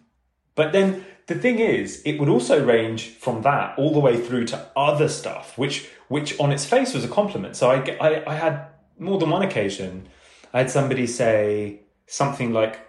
but 0.56 0.72
then 0.72 1.06
the 1.28 1.36
thing 1.36 1.60
is, 1.60 2.02
it 2.06 2.20
would 2.20 2.30
also 2.30 2.64
range 2.64 3.10
from 3.10 3.42
that 3.44 3.78
all 3.78 3.94
the 3.94 4.00
way 4.00 4.18
through 4.18 4.46
to 4.48 4.68
other 4.76 5.10
stuff, 5.10 5.58
which 5.58 5.88
which 6.08 6.40
on 6.40 6.52
its 6.52 6.66
face 6.66 6.94
was 6.94 7.04
a 7.04 7.10
compliment. 7.10 7.56
So 7.56 7.70
I 7.70 7.78
I, 8.00 8.24
I 8.32 8.36
had 8.36 8.68
more 9.00 9.20
than 9.20 9.30
one 9.30 9.44
occasion. 9.44 10.08
I 10.54 10.60
had 10.60 10.72
somebody 10.72 11.08
say 11.08 11.82
something 12.08 12.54
like, 12.54 12.80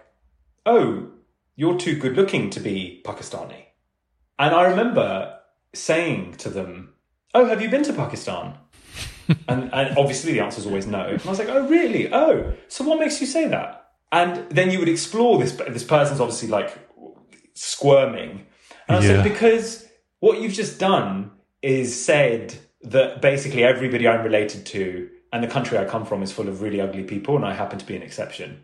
"Oh, 0.65 1.09
you're 1.55 1.77
too 1.77 1.95
good 1.97 2.15
looking 2.15 2.49
to 2.51 2.59
be 2.59 3.01
Pakistani." 3.05 3.65
And 4.39 4.55
I 4.55 4.63
remember 4.63 5.37
saying 5.73 6.35
to 6.35 6.49
them, 6.49 6.93
Oh, 7.33 7.45
have 7.45 7.61
you 7.61 7.69
been 7.69 7.83
to 7.83 7.93
Pakistan? 7.93 8.57
And, 9.47 9.73
and 9.73 9.97
obviously 9.97 10.33
the 10.33 10.39
answer 10.41 10.59
is 10.59 10.65
always 10.65 10.87
no. 10.87 11.05
And 11.05 11.21
I 11.25 11.29
was 11.29 11.39
like, 11.39 11.49
Oh, 11.49 11.67
really? 11.67 12.11
Oh, 12.13 12.53
so 12.67 12.83
what 12.83 12.99
makes 12.99 13.19
you 13.21 13.27
say 13.27 13.47
that? 13.47 13.87
And 14.11 14.49
then 14.49 14.71
you 14.71 14.79
would 14.79 14.89
explore 14.89 15.37
this. 15.37 15.51
This 15.53 15.83
person's 15.83 16.19
obviously 16.19 16.47
like 16.49 16.77
squirming. 17.53 18.45
And 18.87 18.97
I 18.97 19.01
Yeah. 19.01 19.07
said, 19.07 19.23
Because 19.23 19.85
what 20.19 20.41
you've 20.41 20.53
just 20.53 20.79
done 20.79 21.31
is 21.61 21.99
said 22.05 22.55
that 22.81 23.21
basically 23.21 23.63
everybody 23.63 24.07
I'm 24.07 24.23
related 24.23 24.65
to 24.67 25.09
and 25.31 25.43
the 25.43 25.47
country 25.47 25.77
I 25.77 25.85
come 25.85 26.05
from 26.05 26.23
is 26.23 26.31
full 26.31 26.47
of 26.47 26.61
really 26.61 26.81
ugly 26.81 27.03
people, 27.03 27.35
and 27.35 27.45
I 27.45 27.53
happen 27.53 27.77
to 27.77 27.85
be 27.85 27.95
an 27.95 28.01
exception. 28.01 28.61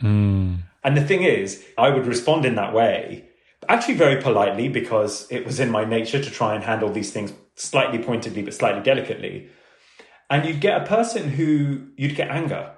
Hmm. 0.00 0.54
And 0.82 0.96
the 0.96 1.04
thing 1.04 1.22
is, 1.22 1.64
I 1.76 1.90
would 1.90 2.06
respond 2.06 2.44
in 2.44 2.56
that 2.56 2.72
way, 2.74 3.28
actually 3.68 3.94
very 3.94 4.20
politely, 4.20 4.68
because 4.68 5.30
it 5.30 5.44
was 5.46 5.60
in 5.60 5.70
my 5.70 5.84
nature 5.84 6.20
to 6.22 6.30
try 6.30 6.54
and 6.54 6.64
handle 6.64 6.90
these 6.90 7.12
things 7.12 7.32
slightly 7.54 7.98
pointedly 7.98 8.42
but 8.42 8.54
slightly 8.54 8.82
delicately. 8.82 9.48
And 10.30 10.46
you'd 10.46 10.60
get 10.60 10.82
a 10.82 10.86
person 10.86 11.28
who 11.28 11.88
you'd 11.96 12.16
get 12.16 12.30
anger. 12.30 12.72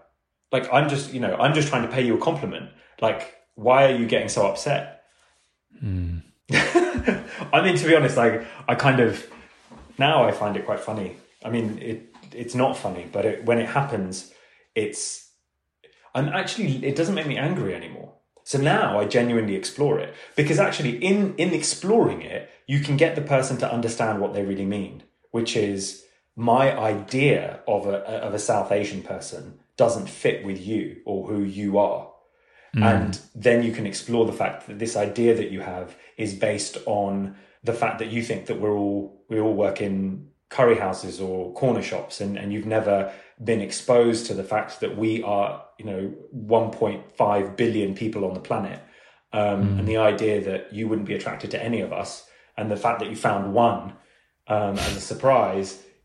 Like, 0.53 0.73
I'm 0.73 0.89
just, 0.89 1.13
you 1.13 1.21
know, 1.21 1.35
I'm 1.37 1.55
just 1.55 1.69
trying 1.69 1.83
to 1.83 1.89
pay 1.89 2.05
you 2.05 2.15
a 2.15 2.21
compliment. 2.21 2.71
Like, 3.01 3.35
why 3.55 3.91
are 3.91 3.97
you 3.97 4.07
getting 4.07 4.29
so 4.29 4.47
upset? 4.47 5.03
Hmm. 5.79 6.19
I 6.53 7.63
mean, 7.63 7.77
to 7.77 7.87
be 7.87 7.95
honest, 7.95 8.17
like, 8.17 8.47
I 8.69 8.75
kind 8.75 9.01
of, 9.01 9.25
now 9.99 10.25
I 10.25 10.33
find 10.33 10.57
it 10.57 10.67
quite 10.67 10.81
funny. 10.81 11.17
I 11.45 11.51
mean, 11.51 11.79
it 11.79 12.11
it's 12.33 12.55
not 12.55 12.77
funny, 12.77 13.07
but 13.11 13.25
it, 13.25 13.45
when 13.45 13.59
it 13.59 13.69
happens, 13.69 14.33
it's 14.75 15.31
I'm 16.15 16.29
actually 16.29 16.85
it 16.85 16.97
doesn't 16.97 17.15
make 17.15 17.27
me 17.27 17.37
angry 17.37 17.75
anymore. 17.75 18.15
So 18.45 18.59
now 18.59 18.99
I 18.99 19.05
genuinely 19.05 19.55
explore 19.55 19.99
it 19.99 20.15
because 20.37 20.59
actually 20.59 20.97
in 21.05 21.35
in 21.37 21.53
exploring 21.53 22.23
it, 22.23 22.51
you 22.67 22.81
can 22.81 22.97
get 22.97 23.15
the 23.15 23.23
person 23.23 23.57
to 23.59 23.73
understand 23.73 24.21
what 24.21 24.35
they 24.35 24.45
really 24.45 24.67
mean, 24.67 25.03
which 25.31 25.57
is 25.57 26.05
my 26.41 26.77
idea 26.79 27.61
of 27.69 27.87
a 27.87 27.99
of 28.27 28.33
a 28.33 28.39
South 28.39 28.73
Asian 28.73 29.03
person 29.03 29.61
doesn't 29.77 30.09
fit 30.09 30.45
with 30.45 30.59
you 30.67 31.01
or 31.05 31.29
who 31.29 31.43
you 31.43 31.79
are. 31.79 32.09
And 32.83 33.21
then 33.35 33.63
you 33.63 33.73
can 33.73 33.87
explore 33.87 34.25
the 34.27 34.33
fact 34.33 34.67
that 34.67 34.79
this 34.79 34.97
idea 34.97 35.35
that 35.35 35.51
you 35.51 35.61
have 35.61 35.97
is 36.17 36.35
based 36.35 36.79
on 36.87 37.37
the 37.65 37.73
fact 37.73 37.99
that 37.99 38.09
you 38.09 38.23
think 38.23 38.47
that 38.47 38.61
we're 38.61 38.77
all 38.77 39.23
we 39.29 39.39
all 39.41 39.55
work 39.55 39.81
in 39.81 40.29
curry 40.49 40.79
houses 40.79 41.21
or 41.21 41.53
corner 41.53 41.83
shops 41.83 42.21
and, 42.21 42.37
and 42.39 42.53
you've 42.53 42.67
never 42.67 43.13
been 43.43 43.61
exposed 43.61 44.27
to 44.27 44.35
the 44.35 44.45
fact 44.45 44.81
that 44.81 44.97
we 44.97 45.23
are, 45.23 45.65
you 45.79 45.85
know, 45.85 46.13
1.5 46.35 47.57
billion 47.57 47.95
people 47.95 48.25
on 48.25 48.35
the 48.35 48.41
planet. 48.41 48.81
Um, 49.33 49.79
And 49.79 49.87
the 49.87 49.99
idea 49.99 50.41
that 50.49 50.73
you 50.73 50.89
wouldn't 50.89 51.07
be 51.07 51.15
attracted 51.15 51.51
to 51.53 51.63
any 51.63 51.81
of 51.83 51.93
us 51.93 52.27
and 52.57 52.71
the 52.71 52.77
fact 52.77 52.99
that 53.01 53.09
you 53.11 53.17
found 53.17 53.55
one 53.55 53.93
um, 54.49 54.75
as 54.79 54.97
a 54.97 55.01
surprise 55.01 55.79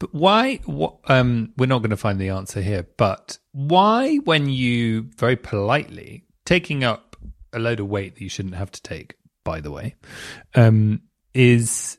But 0.00 0.12
why? 0.14 0.56
What, 0.64 0.98
um, 1.08 1.52
we're 1.56 1.66
not 1.66 1.78
going 1.78 1.90
to 1.90 1.96
find 1.96 2.18
the 2.18 2.30
answer 2.30 2.60
here. 2.60 2.88
But 2.96 3.38
why, 3.52 4.16
when 4.16 4.48
you 4.48 5.10
very 5.16 5.36
politely 5.36 6.24
taking 6.44 6.82
up 6.82 7.16
a 7.52 7.60
load 7.60 7.78
of 7.78 7.88
weight 7.88 8.14
that 8.14 8.20
you 8.22 8.28
shouldn't 8.28 8.56
have 8.56 8.72
to 8.72 8.82
take, 8.82 9.14
by 9.44 9.60
the 9.60 9.70
way, 9.70 9.94
um, 10.54 11.02
is 11.34 11.98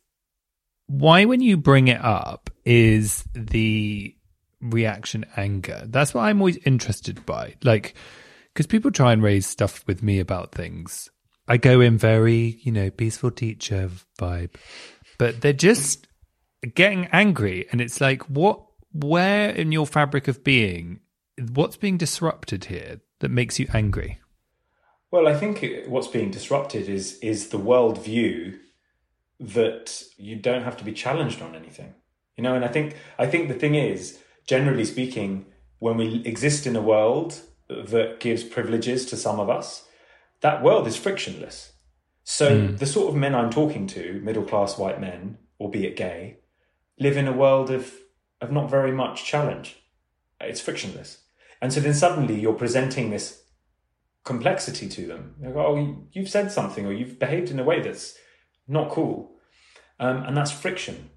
why 0.87 1.25
when 1.25 1.41
you 1.41 1.55
bring 1.55 1.87
it 1.87 2.03
up 2.03 2.49
is 2.65 3.23
the 3.33 4.13
reaction 4.59 5.25
anger? 5.37 5.83
That's 5.85 6.13
what 6.13 6.21
I'm 6.21 6.41
always 6.41 6.57
interested 6.65 7.25
by. 7.25 7.55
Like, 7.63 7.93
because 8.53 8.67
people 8.67 8.91
try 8.91 9.13
and 9.13 9.23
raise 9.23 9.45
stuff 9.45 9.85
with 9.87 10.01
me 10.03 10.19
about 10.19 10.51
things. 10.51 11.09
I 11.47 11.57
go 11.57 11.81
in 11.81 11.97
very, 11.97 12.59
you 12.63 12.71
know, 12.71 12.89
peaceful 12.89 13.31
teacher 13.31 13.89
vibe, 14.19 14.55
but 15.17 15.41
they're 15.41 15.53
just 15.53 16.07
getting 16.67 17.05
angry 17.07 17.67
and 17.71 17.81
it's 17.81 17.99
like 17.99 18.23
what 18.23 18.61
where 18.93 19.49
in 19.49 19.71
your 19.71 19.87
fabric 19.87 20.27
of 20.27 20.43
being 20.43 20.99
what's 21.53 21.77
being 21.77 21.97
disrupted 21.97 22.65
here 22.65 23.01
that 23.19 23.31
makes 23.31 23.59
you 23.59 23.67
angry? 23.73 24.19
Well 25.09 25.27
i 25.27 25.35
think 25.35 25.65
what's 25.87 26.07
being 26.07 26.31
disrupted 26.31 26.87
is 26.87 27.17
is 27.19 27.49
the 27.49 27.59
worldview 27.59 28.57
that 29.39 30.03
you 30.17 30.35
don't 30.35 30.63
have 30.63 30.77
to 30.77 30.83
be 30.83 30.93
challenged 30.93 31.41
on 31.41 31.55
anything. 31.55 31.95
You 32.37 32.43
know 32.43 32.55
and 32.55 32.63
i 32.63 32.67
think 32.67 32.95
i 33.17 33.25
think 33.25 33.47
the 33.47 33.55
thing 33.55 33.75
is 33.75 34.19
generally 34.47 34.85
speaking 34.85 35.45
when 35.79 35.97
we 35.97 36.23
exist 36.25 36.67
in 36.67 36.75
a 36.75 36.81
world 36.81 37.41
that 37.67 38.19
gives 38.19 38.43
privileges 38.43 39.05
to 39.07 39.17
some 39.17 39.39
of 39.39 39.49
us 39.49 39.87
that 40.41 40.63
world 40.63 40.87
is 40.87 40.97
frictionless. 40.97 41.71
So 42.23 42.49
mm. 42.49 42.77
the 42.77 42.85
sort 42.85 43.09
of 43.09 43.15
men 43.15 43.33
i'm 43.35 43.49
talking 43.49 43.87
to 43.87 44.21
middle 44.23 44.43
class 44.43 44.77
white 44.77 45.01
men 45.01 45.37
albeit 45.59 45.95
gay 45.95 46.37
live 47.01 47.17
in 47.17 47.27
a 47.27 47.33
world 47.33 47.69
of 47.71 47.93
of 48.39 48.51
not 48.51 48.69
very 48.69 48.91
much 48.91 49.25
challenge. 49.25 49.77
It's 50.39 50.61
frictionless, 50.61 51.23
and 51.61 51.73
so 51.73 51.79
then 51.79 51.93
suddenly 51.93 52.39
you're 52.39 52.53
presenting 52.53 53.09
this 53.09 53.43
complexity 54.23 54.87
to 54.89 55.07
them. 55.07 55.35
Go, 55.41 55.59
"Oh, 55.59 56.07
you've 56.11 56.29
said 56.29 56.51
something, 56.51 56.85
or 56.85 56.93
you've 56.93 57.19
behaved 57.19 57.49
in 57.49 57.59
a 57.59 57.63
way 57.63 57.81
that's 57.81 58.17
not 58.67 58.91
cool," 58.91 59.37
um, 59.99 60.23
and 60.23 60.37
that's 60.37 60.51
friction. 60.51 61.09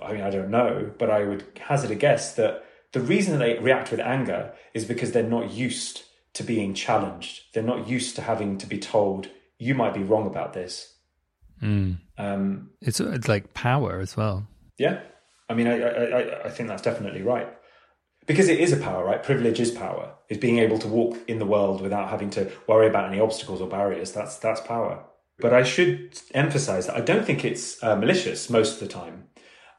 I 0.00 0.12
mean, 0.12 0.22
I 0.22 0.30
don't 0.30 0.50
know, 0.50 0.92
but 0.98 1.10
I 1.10 1.24
would 1.24 1.44
hazard 1.68 1.90
a 1.92 1.94
guess 2.06 2.34
that 2.34 2.64
the 2.92 3.00
reason 3.00 3.32
that 3.32 3.44
they 3.44 3.58
react 3.58 3.90
with 3.90 4.00
anger 4.00 4.52
is 4.74 4.84
because 4.84 5.12
they're 5.12 5.22
not 5.22 5.52
used 5.52 6.02
to 6.34 6.42
being 6.42 6.74
challenged. 6.74 7.42
They're 7.52 7.62
not 7.62 7.86
used 7.86 8.16
to 8.16 8.22
having 8.22 8.58
to 8.58 8.66
be 8.66 8.78
told, 8.78 9.28
"You 9.58 9.74
might 9.74 9.94
be 9.94 10.02
wrong 10.02 10.26
about 10.26 10.52
this." 10.52 10.96
Mm. 11.62 11.98
Um, 12.18 12.70
it's 12.80 13.00
it's 13.00 13.28
like 13.28 13.54
power 13.54 14.00
as 14.00 14.16
well. 14.16 14.48
Yeah, 14.82 15.00
I 15.48 15.54
mean, 15.54 15.68
I, 15.68 15.80
I, 15.80 16.44
I 16.46 16.50
think 16.50 16.68
that's 16.68 16.82
definitely 16.82 17.22
right. 17.22 17.48
Because 18.26 18.48
it 18.48 18.58
is 18.58 18.72
a 18.72 18.76
power, 18.76 19.04
right? 19.04 19.22
Privilege 19.22 19.60
is 19.60 19.70
power. 19.70 20.14
Is 20.28 20.38
being 20.38 20.58
able 20.58 20.78
to 20.78 20.88
walk 20.88 21.18
in 21.28 21.38
the 21.38 21.46
world 21.46 21.80
without 21.80 22.10
having 22.10 22.30
to 22.30 22.50
worry 22.66 22.88
about 22.88 23.08
any 23.08 23.20
obstacles 23.20 23.60
or 23.60 23.68
barriers. 23.68 24.10
That's 24.10 24.38
that's 24.38 24.60
power. 24.60 25.04
But 25.38 25.54
I 25.54 25.62
should 25.62 26.18
emphasize 26.34 26.88
that 26.88 26.96
I 26.96 27.00
don't 27.00 27.24
think 27.24 27.44
it's 27.44 27.80
uh, 27.80 27.94
malicious 27.94 28.50
most 28.50 28.74
of 28.74 28.80
the 28.80 28.92
time. 28.92 29.28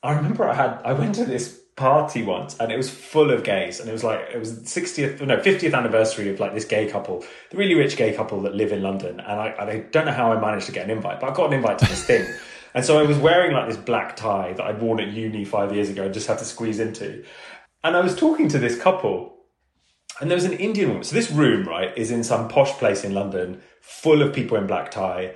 I 0.01 0.13
remember 0.13 0.47
I 0.47 0.53
had 0.53 0.79
I 0.85 0.93
went 0.93 1.15
to 1.15 1.25
this 1.25 1.59
party 1.75 2.23
once 2.23 2.57
and 2.59 2.71
it 2.71 2.77
was 2.77 2.89
full 2.89 3.29
of 3.29 3.43
gays 3.43 3.81
and 3.81 3.89
it 3.89 3.91
was 3.91 4.03
like 4.03 4.21
it 4.31 4.37
was 4.37 4.59
60th 4.59 5.19
no 5.25 5.37
50th 5.37 5.73
anniversary 5.73 6.29
of 6.29 6.39
like 6.39 6.53
this 6.53 6.65
gay 6.65 6.87
couple 6.87 7.25
the 7.49 7.57
really 7.57 7.73
rich 7.73 7.97
gay 7.97 8.13
couple 8.13 8.39
that 8.43 8.53
live 8.53 8.71
in 8.71 8.83
london 8.83 9.19
and 9.19 9.39
I, 9.39 9.55
I 9.57 9.77
don't 9.89 10.05
know 10.05 10.11
how 10.11 10.31
i 10.31 10.39
managed 10.39 10.67
to 10.67 10.71
get 10.71 10.85
an 10.85 10.91
invite 10.91 11.19
but 11.19 11.31
i 11.31 11.33
got 11.33 11.47
an 11.47 11.53
invite 11.53 11.79
to 11.79 11.85
this 11.85 12.05
thing 12.05 12.31
And 12.73 12.83
so 12.83 12.99
I 12.99 13.03
was 13.03 13.17
wearing 13.17 13.53
like 13.53 13.67
this 13.67 13.77
black 13.77 14.15
tie 14.15 14.53
that 14.53 14.65
I'd 14.65 14.81
worn 14.81 14.99
at 14.99 15.09
uni 15.09 15.45
five 15.45 15.73
years 15.73 15.89
ago 15.89 16.05
and 16.05 16.13
just 16.13 16.27
had 16.27 16.39
to 16.39 16.45
squeeze 16.45 16.79
into. 16.79 17.23
And 17.83 17.95
I 17.95 17.99
was 17.99 18.15
talking 18.15 18.47
to 18.49 18.59
this 18.59 18.79
couple, 18.79 19.35
and 20.19 20.29
there 20.29 20.37
was 20.37 20.45
an 20.45 20.53
Indian 20.53 20.89
woman. 20.89 21.03
So 21.03 21.15
this 21.15 21.31
room, 21.31 21.67
right, 21.67 21.95
is 21.97 22.11
in 22.11 22.23
some 22.23 22.47
posh 22.47 22.71
place 22.73 23.03
in 23.03 23.13
London, 23.13 23.61
full 23.81 24.21
of 24.21 24.33
people 24.33 24.57
in 24.57 24.67
black 24.67 24.89
tie, 24.89 25.35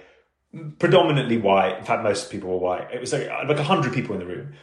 predominantly 0.80 1.38
white. 1.38 1.78
In 1.78 1.86
fact, 1.86 2.04
most 2.04 2.32
people 2.32 2.50
were 2.50 2.58
white. 2.58 2.92
It 2.92 3.02
was 3.02 3.14
like 3.14 3.28
uh, 3.30 3.44
like 3.48 3.60
hundred 3.60 3.94
people 3.94 4.14
in 4.14 4.20
the 4.20 4.26
room, 4.26 4.54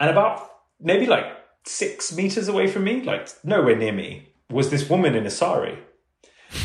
and 0.00 0.10
about 0.10 0.48
maybe 0.80 1.06
like 1.06 1.26
six 1.66 2.14
meters 2.14 2.48
away 2.48 2.66
from 2.66 2.84
me, 2.84 3.02
like 3.02 3.28
nowhere 3.44 3.76
near 3.76 3.92
me, 3.92 4.32
was 4.50 4.70
this 4.70 4.88
woman 4.88 5.14
in 5.14 5.26
a 5.26 5.30
sari. 5.30 5.78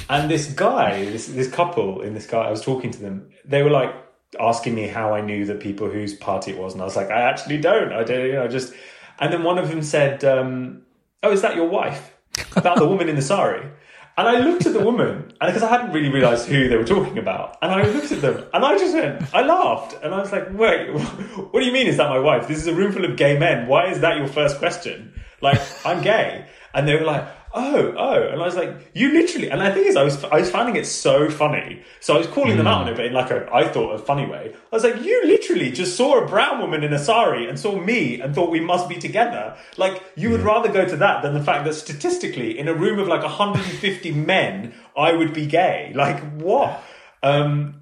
And 0.10 0.30
this 0.30 0.52
guy, 0.54 1.06
this 1.06 1.28
this 1.28 1.52
couple 1.52 2.02
in 2.02 2.14
this 2.14 2.28
guy, 2.28 2.46
I 2.46 2.52
was 2.52 2.62
talking 2.62 2.92
to 2.92 3.00
them. 3.00 3.30
They 3.44 3.62
were 3.62 3.70
like 3.70 3.94
asking 4.40 4.76
me 4.76 4.88
how 4.88 5.14
I 5.14 5.22
knew 5.22 5.46
the 5.46 5.56
people 5.56 5.90
whose 5.90 6.14
party 6.14 6.52
it 6.52 6.58
was, 6.58 6.74
and 6.74 6.82
I 6.82 6.86
was 6.86 6.96
like, 6.96 7.10
I 7.10 7.22
actually 7.22 7.58
don't. 7.58 7.92
I 7.92 8.04
don't. 8.04 8.26
You 8.26 8.34
know, 8.34 8.48
just. 8.48 8.74
And 9.20 9.34
then 9.34 9.44
one 9.44 9.58
of 9.58 9.68
them 9.70 9.82
said, 9.82 10.24
um, 10.24 10.84
"Oh, 11.24 11.32
is 11.32 11.42
that 11.42 11.56
your 11.56 11.68
wife?" 11.68 12.16
About 12.56 12.78
the 12.78 12.88
woman 12.88 13.10
in 13.10 13.16
the 13.16 13.22
sari. 13.22 13.70
And 14.18 14.28
I 14.28 14.40
looked 14.40 14.66
at 14.66 14.74
the 14.74 14.84
woman, 14.84 15.32
and 15.40 15.48
because 15.48 15.64
I 15.64 15.70
hadn't 15.70 15.94
really 15.94 16.10
realised 16.10 16.48
who 16.48 16.68
they 16.68 16.76
were 16.76 16.84
talking 16.84 17.18
about, 17.18 17.58
and 17.62 17.72
I 17.72 17.84
looked 17.84 18.12
at 18.12 18.22
them, 18.22 18.44
and 18.54 18.66
I 18.66 18.78
just 18.78 18.94
went, 18.94 19.34
I 19.34 19.44
laughed, 19.44 19.96
and 20.04 20.14
I 20.14 20.20
was 20.20 20.32
like, 20.32 20.52
"Wait, 20.54 20.92
what 21.52 21.60
do 21.60 21.66
you 21.66 21.72
mean? 21.72 21.88
Is 21.88 21.98
that 21.98 22.10
my 22.10 22.20
wife? 22.20 22.48
This 22.48 22.58
is 22.58 22.68
a 22.68 22.74
room 22.74 22.92
full 22.92 23.06
of 23.06 23.16
gay 23.18 23.38
men. 23.38 23.68
Why 23.68 23.88
is 23.90 24.02
that 24.02 24.18
your 24.18 24.28
first 24.28 24.58
question? 24.60 25.14
Like, 25.42 25.62
I'm 25.86 26.02
gay." 26.02 26.48
And 26.74 26.88
they 26.88 26.96
were 26.96 27.06
like, 27.06 27.28
oh, 27.54 27.94
oh. 27.98 28.28
And 28.28 28.42
I 28.42 28.46
was 28.46 28.56
like, 28.56 28.92
you 28.94 29.12
literally, 29.12 29.50
and 29.50 29.62
the 29.62 29.72
thing 29.72 29.86
is, 29.86 29.96
I 29.96 30.04
was, 30.04 30.24
I 30.26 30.40
was 30.40 30.50
finding 30.50 30.76
it 30.76 30.86
so 30.86 31.30
funny. 31.30 31.84
So 32.00 32.16
I 32.16 32.18
was 32.18 32.28
calling 32.28 32.54
mm. 32.54 32.58
them 32.58 32.68
out 32.68 32.82
on 32.82 32.90
it, 32.90 32.96
but 32.96 33.06
in 33.06 33.14
like 33.14 33.32
a, 33.32 33.50
I 33.54 33.68
thought, 33.68 33.92
a 33.92 34.00
funny 34.00 34.26
way. 34.26 34.54
I 34.54 34.76
was 34.76 34.84
like, 34.84 35.02
you 35.02 35.26
literally 35.26 35.72
just 35.72 35.96
saw 35.96 36.24
a 36.24 36.28
brown 36.28 36.60
woman 36.60 36.84
in 36.84 36.94
a 36.94 37.00
sari 37.00 37.48
and 37.48 37.60
saw 37.60 37.80
me 37.80 38.22
and 38.22 38.34
thought 38.34 38.52
we 38.52 38.60
must 38.60 38.90
be 38.90 38.98
together. 38.98 39.56
Like, 39.78 40.04
you 40.16 40.30
would 40.32 40.42
rather 40.42 40.72
go 40.72 40.86
to 40.86 40.98
that 40.98 41.22
than 41.22 41.34
the 41.34 41.44
fact 41.44 41.66
that 41.66 41.74
statistically, 41.74 42.58
in 42.58 42.68
a 42.68 42.74
room 42.74 43.00
of 43.00 43.08
like 43.08 43.22
150 43.22 44.12
men, 44.12 44.74
I 44.98 45.14
would 45.14 45.34
be 45.34 45.46
gay. 45.46 45.92
Like, 45.96 46.22
what? 46.34 46.84
Um, 47.24 47.82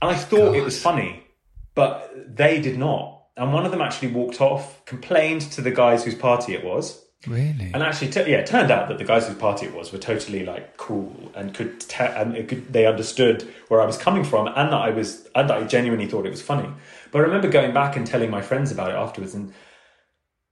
and 0.00 0.10
I 0.10 0.14
thought 0.14 0.52
God. 0.52 0.56
it 0.56 0.64
was 0.64 0.80
funny, 0.80 1.26
but 1.74 2.12
they 2.26 2.60
did 2.60 2.78
not. 2.78 3.14
And 3.36 3.52
one 3.52 3.66
of 3.66 3.70
them 3.70 3.82
actually 3.82 4.08
walked 4.08 4.40
off, 4.40 4.84
complained 4.86 5.42
to 5.52 5.60
the 5.60 5.70
guys 5.70 6.04
whose 6.04 6.14
party 6.14 6.54
it 6.54 6.64
was 6.64 7.05
Really? 7.26 7.70
And 7.72 7.82
actually, 7.82 8.10
t- 8.10 8.30
yeah, 8.30 8.38
it 8.38 8.46
turned 8.46 8.70
out 8.70 8.88
that 8.88 8.98
the 8.98 9.04
guys 9.04 9.26
whose 9.26 9.36
party 9.36 9.66
it 9.66 9.74
was 9.74 9.92
were 9.92 9.98
totally 9.98 10.44
like 10.44 10.76
cool 10.76 11.32
and 11.34 11.52
could 11.52 11.80
te- 11.80 12.04
and 12.04 12.48
could, 12.48 12.72
they 12.72 12.86
understood 12.86 13.42
where 13.68 13.80
I 13.80 13.86
was 13.86 13.96
coming 13.96 14.22
from 14.22 14.46
and 14.46 14.72
that 14.72 14.80
I 14.80 14.90
was 14.90 15.26
and 15.34 15.48
that 15.50 15.56
I 15.56 15.64
genuinely 15.64 16.06
thought 16.06 16.26
it 16.26 16.30
was 16.30 16.42
funny. 16.42 16.68
But 17.10 17.20
I 17.20 17.22
remember 17.22 17.48
going 17.48 17.72
back 17.72 17.96
and 17.96 18.06
telling 18.06 18.30
my 18.30 18.42
friends 18.42 18.70
about 18.70 18.90
it 18.90 18.94
afterwards, 18.94 19.34
and 19.34 19.52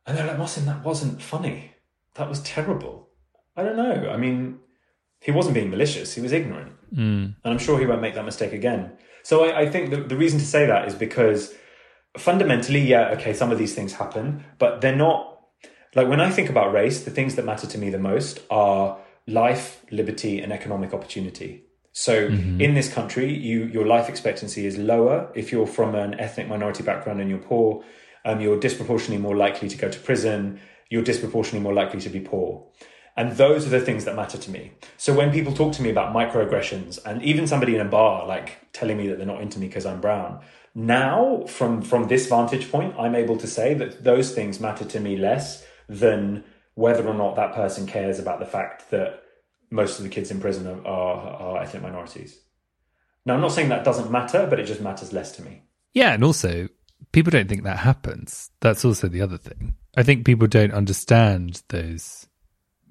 and 0.07 0.17
they're 0.17 0.27
like, 0.27 0.39
"Mohsin, 0.39 0.65
that 0.65 0.83
wasn't 0.85 1.23
funny. 1.23 1.73
That 2.15 2.29
was 2.29 2.41
terrible." 2.41 3.11
I 3.57 3.63
don't 3.63 3.77
know. 3.77 4.11
I 4.11 4.17
mean, 4.17 4.59
he 5.21 5.31
wasn't 5.31 5.55
being 5.55 5.71
malicious; 5.71 6.15
he 6.15 6.21
was 6.21 6.33
ignorant, 6.33 6.73
mm. 6.93 6.99
and 6.99 7.37
I'm 7.45 7.59
sure 7.59 7.79
he 7.79 7.87
won't 7.87 8.03
make 8.03 8.15
that 8.15 8.25
mistake 8.25 8.53
again. 8.53 8.97
So 9.23 9.45
I, 9.45 9.61
I 9.61 9.71
think 9.71 9.91
the, 9.91 9.99
the 9.99 10.17
reason 10.17 10.39
to 10.41 10.45
say 10.45 10.67
that 10.67 10.89
is 10.89 10.95
because 10.95 11.55
fundamentally, 12.19 12.81
yeah, 12.81 13.11
okay, 13.11 13.33
some 13.33 13.53
of 13.53 13.59
these 13.59 13.75
things 13.75 13.93
happen, 13.93 14.45
but 14.59 14.81
they're 14.81 14.97
not 14.97 15.34
like 15.95 16.09
when 16.09 16.21
I 16.21 16.31
think 16.31 16.51
about 16.51 16.73
race, 16.73 17.05
the 17.05 17.11
things 17.11 17.37
that 17.37 17.45
matter 17.45 17.67
to 17.67 17.79
me 17.79 17.91
the 17.91 17.99
most 17.99 18.41
are 18.51 18.99
life, 19.27 19.85
liberty, 19.91 20.41
and 20.41 20.53
economic 20.53 20.93
opportunity. 20.93 21.65
So 21.93 22.29
mm-hmm. 22.29 22.61
in 22.61 22.75
this 22.75 22.93
country, 22.93 23.33
you 23.33 23.67
your 23.67 23.87
life 23.87 24.09
expectancy 24.09 24.67
is 24.67 24.77
lower 24.77 25.31
if 25.35 25.53
you're 25.53 25.67
from 25.67 25.95
an 25.95 26.19
ethnic 26.19 26.49
minority 26.49 26.83
background 26.83 27.21
and 27.21 27.31
you're 27.31 27.39
poor. 27.39 27.85
Um, 28.25 28.41
you're 28.41 28.59
disproportionately 28.59 29.19
more 29.19 29.37
likely 29.37 29.69
to 29.69 29.77
go 29.77 29.89
to 29.89 29.99
prison. 30.01 30.61
You're 30.91 31.05
disproportionately 31.05 31.61
more 31.61 31.75
likely 31.75 32.01
to 32.01 32.09
be 32.09 32.21
poor. 32.21 32.67
And 33.17 33.37
those 33.37 33.65
are 33.65 33.71
the 33.71 33.81
things 33.81 34.05
that 34.07 34.17
matter 34.17 34.39
to 34.39 34.51
me. 34.51 34.73
So 34.97 35.15
when 35.15 35.31
people 35.31 35.53
talk 35.53 35.73
to 35.75 35.83
me 35.83 35.91
about 35.91 36.13
microaggressions 36.13 36.99
and 37.07 37.23
even 37.23 37.47
somebody 37.47 37.77
in 37.77 37.81
a 37.81 37.85
bar 37.85 38.27
like 38.27 38.73
telling 38.73 38.97
me 38.97 39.07
that 39.07 39.19
they're 39.19 39.27
not 39.27 39.41
into 39.41 39.61
me 39.61 39.69
because 39.69 39.87
I'm 39.87 40.01
brown, 40.01 40.41
now 40.75 41.45
from 41.47 41.81
from 41.81 42.09
this 42.09 42.27
vantage 42.27 42.73
point, 42.73 42.97
I'm 42.99 43.15
able 43.15 43.37
to 43.37 43.47
say 43.47 43.75
that 43.75 44.03
those 44.03 44.35
things 44.35 44.59
matter 44.59 44.85
to 44.85 44.99
me 44.99 45.17
less 45.17 45.65
than 45.89 46.45
whether 46.75 47.07
or 47.07 47.15
not 47.15 47.37
that 47.37 47.55
person 47.55 47.87
cares 47.87 48.19
about 48.19 48.41
the 48.41 48.47
fact 48.47 48.91
that 48.91 49.23
most 49.71 49.99
of 49.99 50.05
the 50.05 50.11
kids 50.11 50.31
in 50.31 50.41
prison 50.41 50.67
are, 50.67 50.87
are, 50.87 51.63
ethnic 51.63 51.83
minorities. 51.83 52.39
Now, 53.27 53.35
I'm 53.35 53.41
not 53.41 53.53
saying 53.53 53.71
that 53.71 53.85
doesn't 53.85 54.11
matter, 54.11 54.47
but 54.49 54.61
it 54.61 54.67
just 54.67 54.81
matters 54.81 55.13
less 55.13 55.33
to 55.33 55.43
me. 55.43 55.63
Yeah, 55.93 56.13
and 56.13 56.25
also 56.25 56.69
people 57.13 57.31
don't 57.31 57.49
think 57.49 57.65
that 57.65 57.79
happens. 57.79 58.51
That's 58.61 58.85
also 58.85 59.09
the 59.09 59.23
other 59.23 59.39
thing. 59.39 59.75
I 59.97 60.03
think 60.03 60.27
people 60.27 60.47
don't 60.47 60.73
understand 60.73 61.63
those 61.69 62.27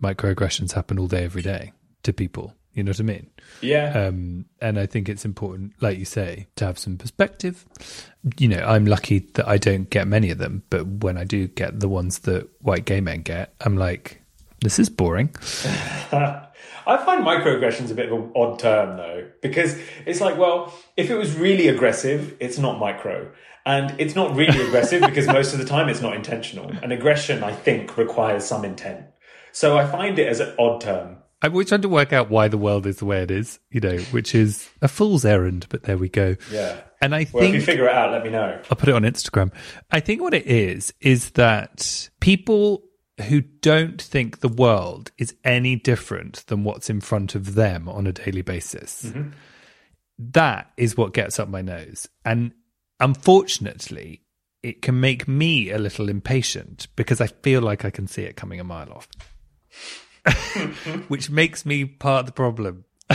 microaggressions 0.01 0.73
happen 0.73 0.97
all 0.97 1.07
day, 1.07 1.23
every 1.23 1.41
day 1.41 1.73
to 2.03 2.13
people. 2.13 2.55
You 2.73 2.83
know 2.83 2.89
what 2.89 2.99
I 2.99 3.03
mean? 3.03 3.29
Yeah. 3.61 3.91
Um, 3.93 4.45
and 4.59 4.79
I 4.79 4.85
think 4.85 5.07
it's 5.07 5.25
important, 5.25 5.73
like 5.79 5.99
you 5.99 6.05
say, 6.05 6.47
to 6.55 6.65
have 6.65 6.79
some 6.79 6.97
perspective. 6.97 7.65
You 8.37 8.47
know, 8.47 8.65
I'm 8.65 8.85
lucky 8.85 9.19
that 9.33 9.47
I 9.47 9.57
don't 9.57 9.89
get 9.89 10.07
many 10.07 10.31
of 10.31 10.39
them, 10.39 10.63
but 10.69 10.87
when 10.87 11.17
I 11.17 11.23
do 11.23 11.47
get 11.47 11.79
the 11.79 11.89
ones 11.89 12.19
that 12.19 12.49
white 12.61 12.85
gay 12.85 12.99
men 12.99 13.21
get, 13.21 13.53
I'm 13.61 13.77
like, 13.77 14.23
this 14.61 14.79
is 14.79 14.89
boring. 14.89 15.29
I 16.85 16.97
find 16.97 17.23
microaggressions 17.23 17.91
a 17.91 17.93
bit 17.93 18.11
of 18.11 18.19
an 18.19 18.31
odd 18.35 18.59
term 18.59 18.97
though, 18.97 19.29
because 19.41 19.79
it's 20.05 20.19
like, 20.19 20.37
well, 20.37 20.73
if 20.97 21.09
it 21.09 21.15
was 21.15 21.35
really 21.35 21.67
aggressive, 21.67 22.35
it's 22.39 22.57
not 22.57 22.79
micro. 22.79 23.31
And 23.65 23.99
it's 23.99 24.15
not 24.15 24.35
really 24.35 24.61
aggressive 24.67 25.01
because 25.01 25.27
most 25.27 25.53
of 25.53 25.59
the 25.59 25.65
time 25.65 25.89
it's 25.89 26.01
not 26.01 26.15
intentional. 26.15 26.71
And 26.81 26.91
aggression, 26.91 27.43
I 27.43 27.53
think, 27.53 27.97
requires 27.97 28.45
some 28.45 28.65
intent. 28.65 29.05
So 29.51 29.77
I 29.77 29.85
find 29.85 30.17
it 30.19 30.27
as 30.27 30.39
an 30.39 30.55
odd 30.57 30.81
term. 30.81 31.17
I'm 31.43 31.51
always 31.51 31.67
trying 31.67 31.81
to 31.81 31.89
work 31.89 32.13
out 32.13 32.29
why 32.29 32.47
the 32.47 32.57
world 32.57 32.87
is 32.87 32.97
the 32.97 33.05
way 33.05 33.21
it 33.21 33.29
is, 33.29 33.59
you 33.69 33.81
know, 33.81 33.97
which 34.11 34.33
is 34.33 34.69
a 34.81 34.87
fool's 34.87 35.25
errand, 35.25 35.67
but 35.69 35.83
there 35.83 35.97
we 35.97 36.07
go. 36.07 36.37
Yeah. 36.49 36.79
And 37.01 37.13
I 37.13 37.27
Well, 37.33 37.43
if 37.43 37.53
you 37.53 37.61
figure 37.61 37.85
it 37.85 37.93
out, 37.93 38.13
let 38.13 38.23
me 38.23 38.29
know. 38.29 38.61
I'll 38.71 38.77
put 38.77 38.87
it 38.87 38.95
on 38.95 39.03
Instagram. 39.03 39.51
I 39.91 39.99
think 39.99 40.21
what 40.21 40.33
it 40.33 40.47
is 40.47 40.93
is 41.01 41.31
that 41.31 42.09
people 42.21 42.85
who 43.27 43.41
don't 43.41 44.01
think 44.01 44.39
the 44.39 44.47
world 44.47 45.11
is 45.17 45.35
any 45.43 45.75
different 45.75 46.45
than 46.47 46.63
what's 46.63 46.89
in 46.89 47.01
front 47.01 47.35
of 47.35 47.55
them 47.55 47.89
on 47.89 48.07
a 48.07 48.13
daily 48.13 48.41
basis. 48.41 49.03
Mm-hmm. 49.03 49.31
that 50.17 50.71
is 50.77 50.95
what 50.95 51.13
gets 51.13 51.39
up 51.39 51.49
my 51.49 51.61
nose. 51.61 52.07
And 52.23 52.53
unfortunately, 53.01 54.21
it 54.61 54.81
can 54.81 54.99
make 54.99 55.27
me 55.27 55.71
a 55.71 55.77
little 55.77 56.07
impatient 56.07 56.87
because 56.95 57.19
I 57.19 57.27
feel 57.27 57.61
like 57.61 57.83
I 57.83 57.89
can 57.89 58.07
see 58.07 58.23
it 58.23 58.37
coming 58.37 58.61
a 58.61 58.63
mile 58.63 58.93
off. 58.93 59.09
Which 61.07 61.29
makes 61.29 61.65
me 61.65 61.85
part 61.85 62.21
of 62.21 62.25
the 62.27 62.31
problem. 62.31 62.85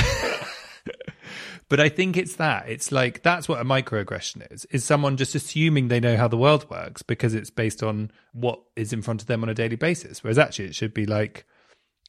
But 1.68 1.80
I 1.80 1.88
think 1.90 2.16
it's 2.16 2.36
that. 2.36 2.68
It's 2.68 2.90
like 2.90 3.22
that's 3.22 3.48
what 3.48 3.60
a 3.60 3.64
microaggression 3.64 4.50
is. 4.50 4.64
Is 4.66 4.84
someone 4.84 5.16
just 5.16 5.34
assuming 5.34 5.88
they 5.88 6.00
know 6.00 6.16
how 6.16 6.26
the 6.26 6.38
world 6.38 6.68
works 6.70 7.02
because 7.02 7.34
it's 7.34 7.50
based 7.50 7.82
on 7.82 8.10
what 8.32 8.60
is 8.74 8.92
in 8.92 9.02
front 9.02 9.20
of 9.20 9.26
them 9.26 9.42
on 9.42 9.50
a 9.50 9.54
daily 9.54 9.76
basis. 9.76 10.24
Whereas 10.24 10.38
actually 10.38 10.66
it 10.66 10.74
should 10.74 10.94
be 10.94 11.04
like 11.04 11.44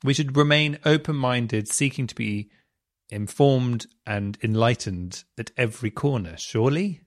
we 0.01 0.13
should 0.13 0.37
remain 0.37 0.79
open-minded, 0.85 1.67
seeking 1.67 2.07
to 2.07 2.15
be 2.15 2.49
informed 3.09 3.87
and 4.05 4.37
enlightened 4.41 5.25
at 5.37 5.51
every 5.57 5.91
corner, 5.91 6.37
surely? 6.37 7.01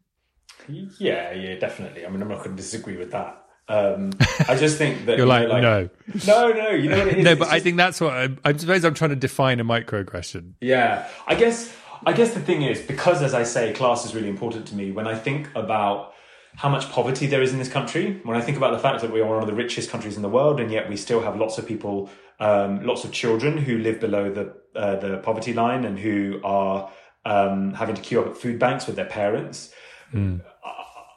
Yeah, 0.69 1.33
yeah, 1.33 1.55
definitely. 1.59 2.05
I 2.05 2.11
mean, 2.11 2.21
I'm 2.21 2.29
not 2.29 2.39
going 2.39 2.51
to 2.51 2.63
disagree 2.63 2.99
with 2.99 3.13
that. 3.13 3.42
Um, 3.73 4.11
I 4.49 4.57
just 4.57 4.77
think 4.79 5.07
that 5.07 5.13
You're 5.17 5.27
you 5.27 5.33
like, 5.33 5.49
know, 5.49 5.61
no. 5.61 5.89
no, 6.27 6.53
no. 6.53 6.71
You 6.71 6.89
know 6.91 6.99
what 6.99 7.09
it 7.09 7.19
is? 7.19 7.25
no, 7.25 7.31
It's 7.33 7.39
but 7.39 7.49
I 7.49 7.53
just- 7.55 7.65
think 7.65 7.77
that's 7.79 8.01
what 8.01 8.13
I'm, 8.13 8.39
I 8.45 8.57
suppose 8.57 8.85
I'm 8.85 8.95
trying 8.95 9.11
to 9.11 9.17
define 9.17 9.61
a 9.61 9.65
microaggression. 9.65 10.53
Yeah, 10.61 11.09
I 11.27 11.35
guess 11.35 11.75
I 12.05 12.13
guess 12.13 12.35
the 12.35 12.41
thing 12.41 12.63
is 12.63 12.81
because, 12.83 13.23
as 13.23 13.33
I 13.33 13.45
say, 13.45 13.73
class 13.73 14.05
is 14.05 14.15
really 14.15 14.29
important 14.29 14.67
to 14.69 14.75
me. 14.75 14.91
When 14.91 15.07
I 15.07 15.15
think 15.15 15.49
about 15.55 16.13
how 16.55 16.69
much 16.69 16.91
poverty 16.91 17.27
there 17.27 17.41
is 17.41 17.53
in 17.53 17.59
this 17.59 17.71
country, 17.71 18.21
when 18.25 18.37
I 18.37 18.41
think 18.43 18.59
about 18.59 18.73
the 18.73 18.79
fact 18.79 19.01
that 19.01 19.11
we 19.11 19.21
are 19.23 19.27
one 19.27 19.41
of 19.41 19.47
the 19.47 19.55
richest 19.55 19.89
countries 19.91 20.17
in 20.17 20.23
the 20.23 20.29
world, 20.29 20.61
and 20.61 20.71
yet 20.71 20.89
we 20.91 20.97
still 20.97 21.23
have 21.23 21.37
lots 21.39 21.57
of 21.59 21.67
people, 21.67 22.11
um, 22.41 22.85
lots 22.85 23.05
of 23.05 23.13
children 23.13 23.57
who 23.57 23.79
live 23.79 24.01
below 24.01 24.31
the 24.31 24.53
uh, 24.79 24.97
the 24.97 25.19
poverty 25.19 25.53
line 25.55 25.85
and 25.87 25.99
who 25.99 26.41
are 26.45 26.91
um, 27.25 27.73
having 27.75 27.95
to 27.95 28.03
queue 28.03 28.21
up 28.21 28.27
at 28.27 28.37
food 28.37 28.59
banks 28.59 28.87
with 28.87 28.97
their 28.97 29.07
parents. 29.07 29.73
I, 30.15 30.41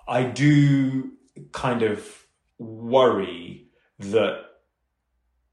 I 0.08 0.24
do 0.24 1.12
kind 1.52 1.82
of 1.84 2.25
worry 2.58 3.68
that 4.00 4.46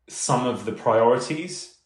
some 0.08 0.46
of 0.46 0.64
the 0.64 0.72
priorities 0.72 1.76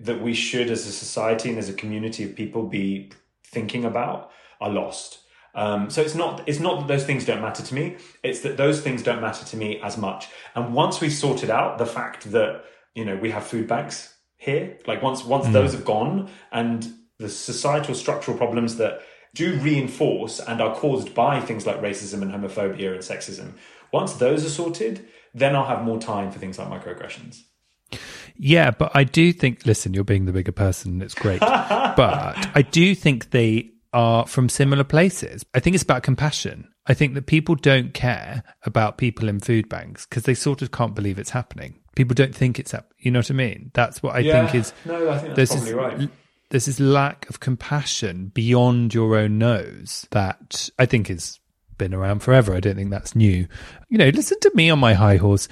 that 0.00 0.20
we 0.20 0.34
should 0.34 0.70
as 0.70 0.86
a 0.86 0.92
society 0.92 1.50
and 1.50 1.58
as 1.58 1.68
a 1.68 1.74
community 1.74 2.24
of 2.24 2.34
people 2.34 2.66
be 2.66 3.10
thinking 3.44 3.84
about 3.84 4.30
are 4.60 4.70
lost. 4.70 5.20
Um, 5.54 5.90
so 5.90 6.00
it's 6.00 6.14
not 6.14 6.48
it's 6.48 6.60
not 6.60 6.80
that 6.80 6.88
those 6.88 7.04
things 7.04 7.24
don't 7.24 7.42
matter 7.42 7.64
to 7.64 7.74
me 7.74 7.96
it's 8.22 8.40
that 8.42 8.56
those 8.56 8.80
things 8.80 9.02
don't 9.02 9.20
matter 9.20 9.44
to 9.44 9.56
me 9.56 9.80
as 9.82 9.96
much. 9.96 10.28
And 10.54 10.74
once 10.74 11.00
we've 11.00 11.12
sorted 11.12 11.50
out 11.50 11.78
the 11.78 11.86
fact 11.86 12.30
that 12.30 12.64
you 12.94 13.04
know 13.04 13.16
we 13.16 13.30
have 13.30 13.46
food 13.46 13.66
banks 13.66 14.14
here 14.36 14.78
like 14.86 15.02
once 15.02 15.24
once 15.24 15.48
those 15.48 15.72
have 15.72 15.84
gone 15.84 16.30
and 16.52 16.92
the 17.18 17.28
societal 17.28 17.94
structural 17.94 18.36
problems 18.36 18.76
that 18.76 19.02
do 19.34 19.54
reinforce 19.60 20.40
and 20.40 20.60
are 20.60 20.74
caused 20.74 21.14
by 21.14 21.40
things 21.40 21.66
like 21.66 21.80
racism 21.80 22.22
and 22.22 22.32
homophobia 22.32 22.92
and 22.92 23.00
sexism 23.00 23.52
once 23.92 24.14
those 24.14 24.44
are 24.44 24.48
sorted 24.50 25.06
then 25.34 25.54
i'll 25.54 25.66
have 25.66 25.84
more 25.84 25.98
time 26.00 26.30
for 26.30 26.38
things 26.38 26.58
like 26.58 26.68
microaggressions 26.68 27.42
Yeah, 28.36 28.70
but 28.70 28.92
I 28.94 29.04
do 29.04 29.32
think, 29.32 29.66
listen, 29.66 29.92
you're 29.94 30.04
being 30.04 30.24
the 30.24 30.32
bigger 30.32 30.52
person, 30.52 30.92
and 30.92 31.02
it's 31.02 31.14
great. 31.14 31.40
but 31.40 32.36
I 32.56 32.62
do 32.62 32.94
think 32.94 33.30
they 33.30 33.72
are 33.92 34.26
from 34.26 34.48
similar 34.48 34.84
places. 34.84 35.44
I 35.54 35.60
think 35.60 35.74
it's 35.74 35.82
about 35.82 36.02
compassion. 36.04 36.68
I 36.86 36.94
think 36.94 37.14
that 37.14 37.26
people 37.26 37.56
don't 37.56 37.92
care 37.92 38.42
about 38.64 38.96
people 38.96 39.28
in 39.28 39.40
food 39.40 39.68
banks 39.68 40.06
because 40.06 40.22
they 40.22 40.34
sort 40.34 40.62
of 40.62 40.70
can't 40.70 40.94
believe 40.94 41.18
it's 41.18 41.30
happening. 41.30 41.80
People 41.96 42.14
don't 42.14 42.34
think 42.34 42.58
it's 42.58 42.72
up. 42.72 42.92
You 42.98 43.10
know 43.10 43.18
what 43.18 43.30
I 43.30 43.34
mean? 43.34 43.72
That's 43.74 44.02
what 44.02 44.14
I 44.14 44.20
Yeah. 44.20 44.46
think 44.46 44.54
is. 44.54 44.72
No, 44.86 45.10
I 45.10 45.18
think 45.18 45.34
that's 45.34 45.50
probably 45.50 45.72
this, 45.72 45.74
right. 46.00 46.10
There's 46.50 46.66
this 46.66 46.80
lack 46.80 47.28
of 47.30 47.40
compassion 47.40 48.32
beyond 48.34 48.92
your 48.92 49.16
own 49.16 49.38
nose 49.38 50.06
that 50.10 50.68
I 50.78 50.86
think 50.86 51.08
has 51.08 51.38
been 51.78 51.94
around 51.94 52.20
forever. 52.20 52.54
I 52.54 52.60
don't 52.60 52.76
think 52.76 52.90
that's 52.90 53.14
new. 53.14 53.46
You 53.88 53.98
know, 53.98 54.08
listen 54.08 54.38
to 54.40 54.50
me 54.54 54.68
on 54.68 54.78
my 54.78 54.94
high 54.94 55.16
horse. 55.16 55.48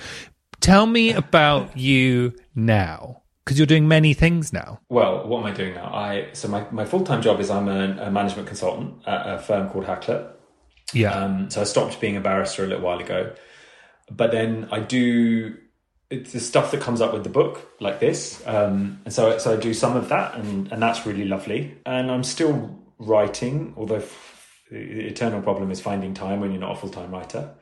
Tell 0.60 0.86
me 0.86 1.12
about 1.12 1.76
you 1.76 2.34
now 2.54 3.22
because 3.44 3.58
you're 3.58 3.66
doing 3.66 3.88
many 3.88 4.12
things 4.12 4.52
now. 4.52 4.80
Well, 4.90 5.26
what 5.26 5.40
am 5.40 5.46
I 5.46 5.52
doing 5.52 5.74
now? 5.74 5.86
I 5.86 6.28
so 6.34 6.48
my, 6.48 6.66
my 6.70 6.84
full 6.84 7.04
time 7.04 7.22
job 7.22 7.40
is 7.40 7.48
I'm 7.48 7.68
a, 7.68 7.96
a 8.02 8.10
management 8.10 8.46
consultant 8.46 9.06
at 9.06 9.34
a 9.34 9.38
firm 9.38 9.70
called 9.70 9.86
Hackler. 9.86 10.32
Yeah. 10.92 11.12
Um, 11.12 11.50
so 11.50 11.62
I 11.62 11.64
stopped 11.64 12.00
being 12.00 12.16
a 12.16 12.20
barrister 12.20 12.64
a 12.64 12.66
little 12.66 12.84
while 12.84 12.98
ago, 12.98 13.34
but 14.10 14.32
then 14.32 14.68
I 14.70 14.80
do 14.80 15.56
it's 16.10 16.32
the 16.32 16.40
stuff 16.40 16.70
that 16.70 16.80
comes 16.80 17.00
up 17.00 17.12
with 17.12 17.22
the 17.24 17.30
book 17.30 17.70
like 17.80 18.00
this, 18.00 18.42
um, 18.46 19.00
and 19.04 19.12
so 19.12 19.38
so 19.38 19.54
I 19.54 19.56
do 19.56 19.74
some 19.74 19.96
of 19.96 20.08
that, 20.08 20.34
and 20.36 20.70
and 20.72 20.82
that's 20.82 21.06
really 21.06 21.24
lovely. 21.24 21.76
And 21.84 22.10
I'm 22.10 22.24
still 22.24 22.78
writing, 22.98 23.74
although 23.76 23.96
f- 23.96 24.64
the 24.70 24.78
eternal 25.06 25.42
problem 25.42 25.70
is 25.70 25.80
finding 25.80 26.14
time 26.14 26.40
when 26.40 26.50
you're 26.50 26.60
not 26.60 26.72
a 26.72 26.80
full 26.80 26.90
time 26.90 27.10
writer. 27.10 27.54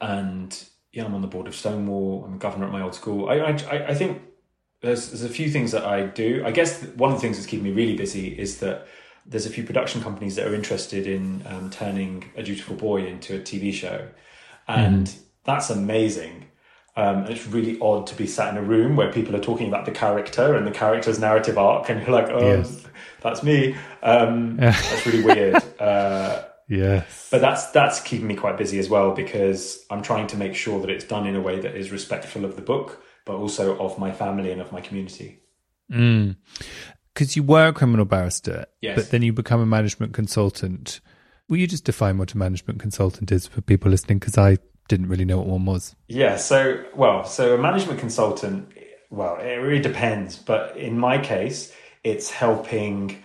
And 0.00 0.58
yeah, 0.92 1.04
I'm 1.04 1.14
on 1.14 1.20
the 1.20 1.28
board 1.28 1.46
of 1.46 1.54
Stonewall. 1.54 2.24
I'm 2.26 2.34
a 2.34 2.38
governor 2.38 2.66
at 2.66 2.72
my 2.72 2.80
old 2.80 2.94
school. 2.94 3.28
I 3.28 3.36
I, 3.36 3.88
I 3.88 3.94
think 3.94 4.22
there's 4.80 5.08
there's 5.08 5.24
a 5.24 5.28
few 5.28 5.50
things 5.50 5.72
that 5.72 5.84
I 5.84 6.06
do. 6.06 6.42
I 6.46 6.52
guess 6.52 6.82
one 6.96 7.10
of 7.10 7.16
the 7.16 7.20
things 7.20 7.36
that's 7.36 7.46
keeping 7.46 7.64
me 7.64 7.72
really 7.72 7.96
busy 7.96 8.28
is 8.28 8.60
that 8.60 8.86
there's 9.26 9.46
a 9.46 9.50
few 9.50 9.64
production 9.64 10.02
companies 10.02 10.36
that 10.36 10.46
are 10.46 10.54
interested 10.54 11.06
in 11.06 11.44
um, 11.46 11.70
turning 11.70 12.30
a 12.36 12.42
dutiful 12.42 12.76
boy 12.76 13.06
into 13.06 13.36
a 13.36 13.40
TV 13.40 13.72
show, 13.72 14.08
and 14.66 15.14
that's 15.44 15.68
amazing. 15.68 16.46
Um, 16.96 17.18
and 17.24 17.28
it's 17.30 17.46
really 17.46 17.78
odd 17.80 18.06
to 18.06 18.14
be 18.14 18.26
sat 18.26 18.50
in 18.50 18.56
a 18.56 18.62
room 18.62 18.96
where 18.96 19.12
people 19.12 19.36
are 19.36 19.40
talking 19.40 19.68
about 19.68 19.84
the 19.84 19.90
character 19.92 20.54
and 20.54 20.66
the 20.66 20.70
character's 20.70 21.18
narrative 21.18 21.58
arc, 21.58 21.90
and 21.90 22.00
you're 22.00 22.10
like, 22.10 22.30
"Oh, 22.30 22.40
Yes. 22.56 22.86
that's 23.22 23.42
me." 23.42 23.76
Um, 24.02 24.56
that's 24.58 25.04
really 25.06 25.22
weird. 25.22 25.62
Uh, 25.78 26.42
yes. 26.68 27.28
but 27.30 27.40
that's 27.42 27.66
that's 27.72 28.00
keeping 28.00 28.26
me 28.26 28.34
quite 28.34 28.56
busy 28.56 28.78
as 28.78 28.88
well 28.88 29.12
because 29.12 29.84
I'm 29.90 30.00
trying 30.02 30.26
to 30.28 30.36
make 30.38 30.54
sure 30.54 30.80
that 30.80 30.88
it's 30.90 31.04
done 31.04 31.26
in 31.26 31.36
a 31.36 31.40
way 31.40 31.60
that 31.60 31.74
is 31.76 31.90
respectful 31.92 32.44
of 32.46 32.56
the 32.56 32.62
book, 32.62 33.02
but 33.26 33.34
also 33.36 33.76
of 33.78 33.98
my 33.98 34.10
family 34.12 34.50
and 34.50 34.60
of 34.62 34.72
my 34.72 34.80
community. 34.80 35.40
Because 35.88 37.36
you 37.36 37.42
were 37.42 37.68
a 37.68 37.72
criminal 37.72 38.04
barrister, 38.06 38.66
Yes. 38.80 38.96
but 38.96 39.10
then 39.10 39.22
you 39.22 39.32
become 39.32 39.60
a 39.60 39.66
management 39.66 40.12
consultant. 40.14 41.00
Will 41.48 41.58
you 41.58 41.66
just 41.66 41.84
define 41.84 42.18
what 42.18 42.32
a 42.32 42.38
management 42.38 42.80
consultant 42.80 43.30
is 43.30 43.46
for 43.46 43.60
people 43.60 43.90
listening? 43.90 44.18
Because 44.18 44.36
I 44.38 44.58
didn't 44.88 45.08
really 45.08 45.24
know 45.24 45.38
what 45.38 45.46
one 45.46 45.66
was. 45.66 45.94
Yeah, 46.08 46.36
so 46.36 46.84
well, 46.94 47.24
so 47.24 47.54
a 47.54 47.58
management 47.58 48.00
consultant, 48.00 48.72
well, 49.10 49.36
it 49.36 49.56
really 49.56 49.82
depends, 49.82 50.36
but 50.36 50.76
in 50.76 50.98
my 50.98 51.18
case, 51.18 51.72
it's 52.04 52.30
helping 52.30 53.22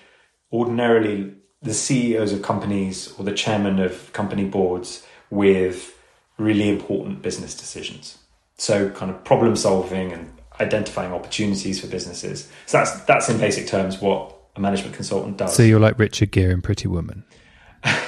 ordinarily 0.52 1.34
the 1.62 1.74
CEOs 1.74 2.34
of 2.34 2.42
companies 2.42 3.14
or 3.18 3.26
the 3.26 3.34
chairman 3.34 3.80
of 3.80 4.12
company 4.14 4.46
boards 4.46 5.06
with 5.30 5.98
really 6.38 6.70
important 6.70 7.22
business 7.22 7.56
decisions. 7.56 8.18
So 8.58 8.90
kind 8.90 9.12
of 9.12 9.24
problem 9.24 9.56
solving 9.56 10.12
and 10.12 10.34
identifying 10.60 11.14
opportunities 11.14 11.80
for 11.80 11.88
businesses. 11.88 12.50
So 12.66 12.80
that's 12.80 13.00
that's 13.02 13.30
in 13.30 13.38
basic 13.38 13.68
terms 13.68 14.02
what 14.02 14.36
a 14.56 14.60
management 14.60 14.96
consultant 14.96 15.38
does. 15.38 15.56
So 15.56 15.64
you're 15.64 15.80
like 15.80 15.98
Richard 15.98 16.32
Gere 16.32 16.52
in 16.52 16.62
Pretty 16.62 16.88
Woman. 16.88 17.24
yeah, 17.86 18.00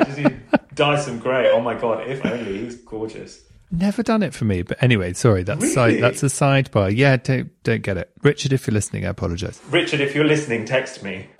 I 0.00 0.04
just 0.04 0.18
need 0.18 0.40
Dyson 0.80 1.18
Gray. 1.18 1.50
Oh 1.50 1.60
my 1.60 1.74
god, 1.74 2.06
if 2.08 2.24
only 2.24 2.62
he's 2.62 2.76
gorgeous. 2.76 3.42
Never 3.70 4.02
done 4.02 4.22
it 4.22 4.32
for 4.32 4.46
me, 4.46 4.62
but 4.62 4.82
anyway, 4.82 5.12
sorry. 5.12 5.42
That's 5.42 5.60
Really? 5.60 5.74
side, 5.74 6.02
that's 6.02 6.22
a 6.22 6.26
sidebar. 6.26 6.90
Yeah, 6.96 7.18
don't 7.18 7.50
don't 7.64 7.82
get 7.82 7.98
it, 7.98 8.10
Richard. 8.22 8.54
If 8.54 8.66
you're 8.66 8.72
listening, 8.72 9.04
I 9.04 9.10
apologise. 9.10 9.60
Richard, 9.68 10.00
if 10.00 10.14
you're 10.14 10.24
listening, 10.24 10.64
text 10.64 11.02
me. 11.02 11.26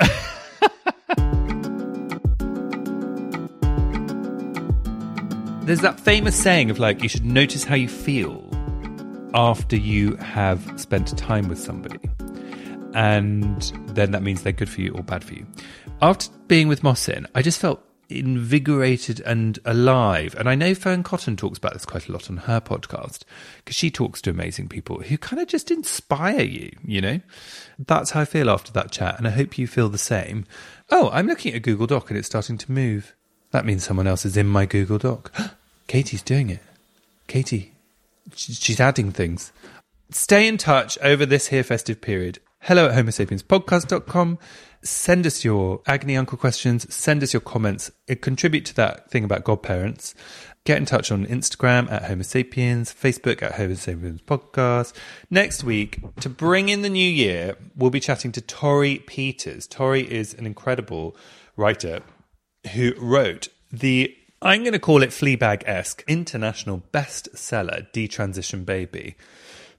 There's 5.63 5.81
that 5.83 6.01
famous 6.01 6.35
saying 6.35 6.71
of 6.71 6.79
like 6.81 7.03
you 7.03 7.09
should 7.09 7.25
notice 7.25 7.63
how 7.65 7.77
you 7.77 7.89
feel 7.89 8.45
after 9.35 9.77
you 9.77 10.17
have 10.17 10.61
spent 10.81 11.17
time 11.17 11.49
with 11.49 11.59
somebody, 11.61 12.01
and 12.95 13.63
then 13.89 14.11
that 14.11 14.23
means 14.23 14.43
they're 14.43 14.53
good 14.53 14.69
for 14.69 14.81
you 14.81 14.93
or 14.93 15.03
bad 15.05 15.23
for 15.23 15.35
you. 15.35 15.47
After 16.03 16.29
being 16.49 16.67
with 16.67 16.83
Mohsin, 16.83 17.25
I 17.37 17.43
just 17.43 17.61
felt 17.61 17.81
invigorated 18.11 19.21
and 19.21 19.59
alive. 19.65 20.35
And 20.39 20.49
I 20.49 20.55
know 20.55 20.75
Fearne 20.75 21.03
Cotton 21.03 21.37
talks 21.37 21.59
about 21.59 21.73
this 21.73 21.85
quite 21.85 22.09
a 22.09 22.13
lot 22.13 22.29
on 22.31 22.39
her 22.39 22.61
podcast 22.61 23.23
because 23.59 23.77
she 23.77 23.91
talks 23.91 24.21
to 24.23 24.31
amazing 24.31 24.69
people 24.69 25.01
who 25.01 25.17
kind 25.19 25.41
of 25.41 25.49
just 25.49 25.71
inspire 25.71 26.43
you, 26.43 26.71
you 26.85 27.01
know? 27.01 27.21
That's 27.79 28.11
how 28.11 28.23
I 28.23 28.25
feel 28.25 28.51
after 28.51 28.73
that 28.73 28.91
chat. 28.91 29.19
And 29.19 29.27
I 29.27 29.31
hope 29.31 29.59
you 29.59 29.67
feel 29.67 29.89
the 29.89 29.99
same. 29.99 30.47
Oh, 30.91 31.11
I'm 31.13 31.27
looking 31.27 31.53
at 31.53 31.59
a 31.59 31.61
Google 31.61 31.87
Doc 31.87 32.11
and 32.11 32.19
it's 32.19 32.29
starting 32.29 32.59
to 32.59 32.73
move. 32.73 33.15
That 33.51 33.65
means 33.65 33.85
someone 33.85 34.07
else 34.07 34.25
is 34.25 34.37
in 34.37 34.47
my 34.47 34.67
Google 34.67 34.99
Doc. 34.99 35.33
Katie's 35.87 36.23
doing 36.23 36.51
it. 36.51 36.61
Katie, 37.27 37.73
she's 38.35 38.81
adding 38.81 39.13
things. 39.13 39.53
Stay 40.11 40.49
in 40.49 40.59
touch 40.59 40.99
over 41.03 41.25
this 41.25 41.49
here 41.49 41.63
festive 41.63 42.01
period. 42.01 42.41
Hello 42.61 42.89
at 42.89 42.95
homosapienspodcast.com. 42.95 44.39
Send 44.83 45.27
us 45.27 45.45
your 45.45 45.83
agony 45.87 46.17
uncle 46.17 46.39
questions. 46.39 46.93
Send 46.93 47.23
us 47.23 47.33
your 47.33 47.41
comments. 47.41 47.91
Contribute 48.21 48.65
to 48.67 48.75
that 48.77 49.11
thing 49.11 49.25
about 49.25 49.45
godparents. 49.45 50.15
Get 50.65 50.79
in 50.79 50.87
touch 50.87 51.11
on 51.11 51.27
Instagram 51.27 51.91
at 51.91 52.05
Homo 52.05 52.23
Sapiens, 52.23 52.93
Facebook 52.93 53.43
at 53.43 53.53
Homo 53.53 53.75
Sapiens 53.75 54.23
Podcast. 54.23 54.93
Next 55.31 55.65
week, 55.65 56.01
to 56.21 56.29
bring 56.29 56.69
in 56.69 56.83
the 56.83 56.89
new 56.89 57.09
year, 57.09 57.57
we'll 57.77 57.91
be 57.91 58.01
chatting 58.01 58.33
to 58.33 58.41
Torrey 58.41 58.99
Peters. 58.99 59.67
Tori 59.67 60.11
is 60.11 60.35
an 60.35 60.47
incredible 60.47 61.17
writer 61.57 62.01
who 62.73 62.93
wrote 62.99 63.49
the 63.73 64.17
I'm 64.43 64.63
going 64.63 64.73
to 64.73 64.79
call 64.79 65.03
it 65.03 65.11
Fleabag 65.11 65.63
esque 65.67 66.03
international 66.09 66.83
bestseller, 66.93 67.91
Detransition 67.93 68.65
Baby. 68.65 69.17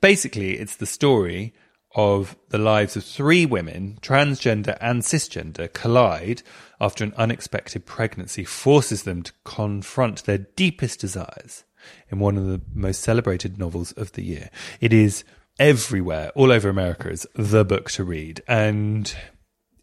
Basically, 0.02 0.60
it's 0.60 0.76
the 0.76 0.86
story 0.86 1.54
of 1.96 2.38
the 2.50 2.58
lives 2.58 2.96
of 2.96 3.04
three 3.04 3.46
women, 3.46 3.98
transgender 4.02 4.78
and 4.80 5.02
cisgender, 5.02 5.72
collide 5.72 6.42
after 6.80 7.04
an 7.04 7.14
unexpected 7.18 7.86
pregnancy 7.86 8.44
forces 8.44 9.04
them 9.04 9.24
to 9.24 9.34
confront 9.44 10.24
their 10.24 10.38
deepest 10.38 11.00
desires 11.00 11.64
in 12.10 12.20
one 12.20 12.38
of 12.38 12.46
the 12.46 12.62
most 12.74 13.02
celebrated 13.02 13.58
novels 13.58 13.92
of 13.94 14.14
the 14.14 14.24
year. 14.24 14.50
It 14.80 14.94
is 14.94 15.24
everywhere, 15.60 16.32
all 16.36 16.52
over 16.52 16.70
America, 16.70 17.10
is 17.10 17.28
the 17.36 17.66
book 17.66 17.92
to 17.92 18.04
read. 18.04 18.42
And 18.48 19.14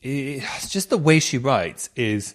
it's 0.00 0.68
just 0.68 0.90
the 0.90 0.98
way 0.98 1.20
she 1.20 1.38
writes 1.38 1.90
is 1.94 2.34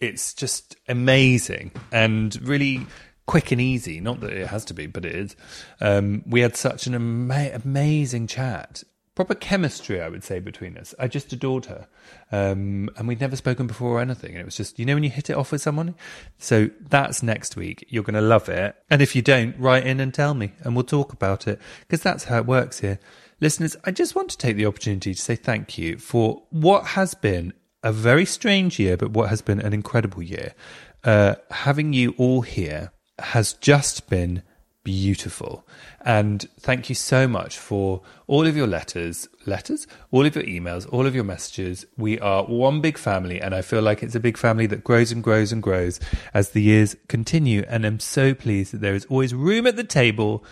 it's 0.00 0.32
just 0.32 0.76
amazing 0.88 1.72
and 1.92 2.40
really 2.46 2.86
quick 3.26 3.52
and 3.52 3.60
easy. 3.60 4.00
Not 4.00 4.20
that 4.20 4.32
it 4.32 4.48
has 4.48 4.64
to 4.66 4.74
be, 4.74 4.86
but 4.86 5.04
it 5.04 5.14
is. 5.14 5.36
Um, 5.80 6.22
we 6.26 6.40
had 6.40 6.56
such 6.56 6.86
an 6.86 6.94
ama- 6.94 7.52
amazing 7.54 8.26
chat. 8.26 8.82
Proper 9.14 9.34
chemistry, 9.34 10.00
I 10.00 10.08
would 10.08 10.24
say, 10.24 10.40
between 10.40 10.78
us. 10.78 10.94
I 10.98 11.06
just 11.06 11.32
adored 11.32 11.66
her. 11.66 11.88
Um, 12.32 12.88
and 12.96 13.06
we'd 13.06 13.20
never 13.20 13.36
spoken 13.36 13.66
before 13.66 13.98
or 13.98 14.00
anything. 14.00 14.30
And 14.30 14.40
it 14.40 14.44
was 14.44 14.56
just, 14.56 14.78
you 14.78 14.86
know, 14.86 14.94
when 14.94 15.02
you 15.02 15.10
hit 15.10 15.28
it 15.28 15.36
off 15.36 15.52
with 15.52 15.60
someone? 15.60 15.94
So 16.38 16.70
that's 16.80 17.22
next 17.22 17.56
week. 17.56 17.84
You're 17.88 18.04
going 18.04 18.14
to 18.14 18.20
love 18.20 18.48
it. 18.48 18.76
And 18.88 19.02
if 19.02 19.14
you 19.14 19.20
don't, 19.20 19.58
write 19.58 19.86
in 19.86 20.00
and 20.00 20.14
tell 20.14 20.34
me, 20.34 20.52
and 20.62 20.74
we'll 20.74 20.84
talk 20.84 21.12
about 21.12 21.46
it, 21.46 21.60
because 21.80 22.02
that's 22.02 22.24
how 22.24 22.38
it 22.38 22.46
works 22.46 22.80
here. 22.80 22.98
Listeners, 23.40 23.76
I 23.84 23.90
just 23.90 24.14
want 24.14 24.30
to 24.30 24.38
take 24.38 24.56
the 24.56 24.66
opportunity 24.66 25.14
to 25.14 25.20
say 25.20 25.34
thank 25.34 25.76
you 25.76 25.98
for 25.98 26.42
what 26.50 26.88
has 26.88 27.14
been 27.14 27.52
a 27.82 27.92
very 27.92 28.24
strange 28.24 28.78
year, 28.78 28.96
but 28.96 29.10
what 29.10 29.28
has 29.28 29.40
been 29.40 29.60
an 29.60 29.72
incredible 29.72 30.22
year. 30.22 30.54
Uh, 31.02 31.34
having 31.50 31.92
you 31.92 32.14
all 32.18 32.42
here 32.42 32.92
has 33.20 33.52
just 33.54 34.08
been 34.08 34.42
beautiful. 34.82 35.66
And 36.04 36.48
thank 36.58 36.88
you 36.88 36.94
so 36.94 37.28
much 37.28 37.58
for 37.58 38.02
all 38.26 38.46
of 38.46 38.56
your 38.56 38.66
letters, 38.66 39.28
letters, 39.46 39.86
all 40.10 40.24
of 40.24 40.34
your 40.34 40.44
emails, 40.44 40.90
all 40.92 41.06
of 41.06 41.14
your 41.14 41.24
messages. 41.24 41.84
We 41.96 42.18
are 42.20 42.44
one 42.44 42.80
big 42.80 42.96
family, 42.96 43.40
and 43.40 43.54
I 43.54 43.62
feel 43.62 43.82
like 43.82 44.02
it's 44.02 44.14
a 44.14 44.20
big 44.20 44.38
family 44.38 44.66
that 44.66 44.84
grows 44.84 45.12
and 45.12 45.22
grows 45.22 45.52
and 45.52 45.62
grows 45.62 46.00
as 46.32 46.50
the 46.50 46.62
years 46.62 46.96
continue. 47.08 47.64
And 47.68 47.84
I'm 47.84 48.00
so 48.00 48.34
pleased 48.34 48.72
that 48.72 48.80
there 48.80 48.94
is 48.94 49.04
always 49.06 49.34
room 49.34 49.66
at 49.66 49.76
the 49.76 49.84
table 49.84 50.44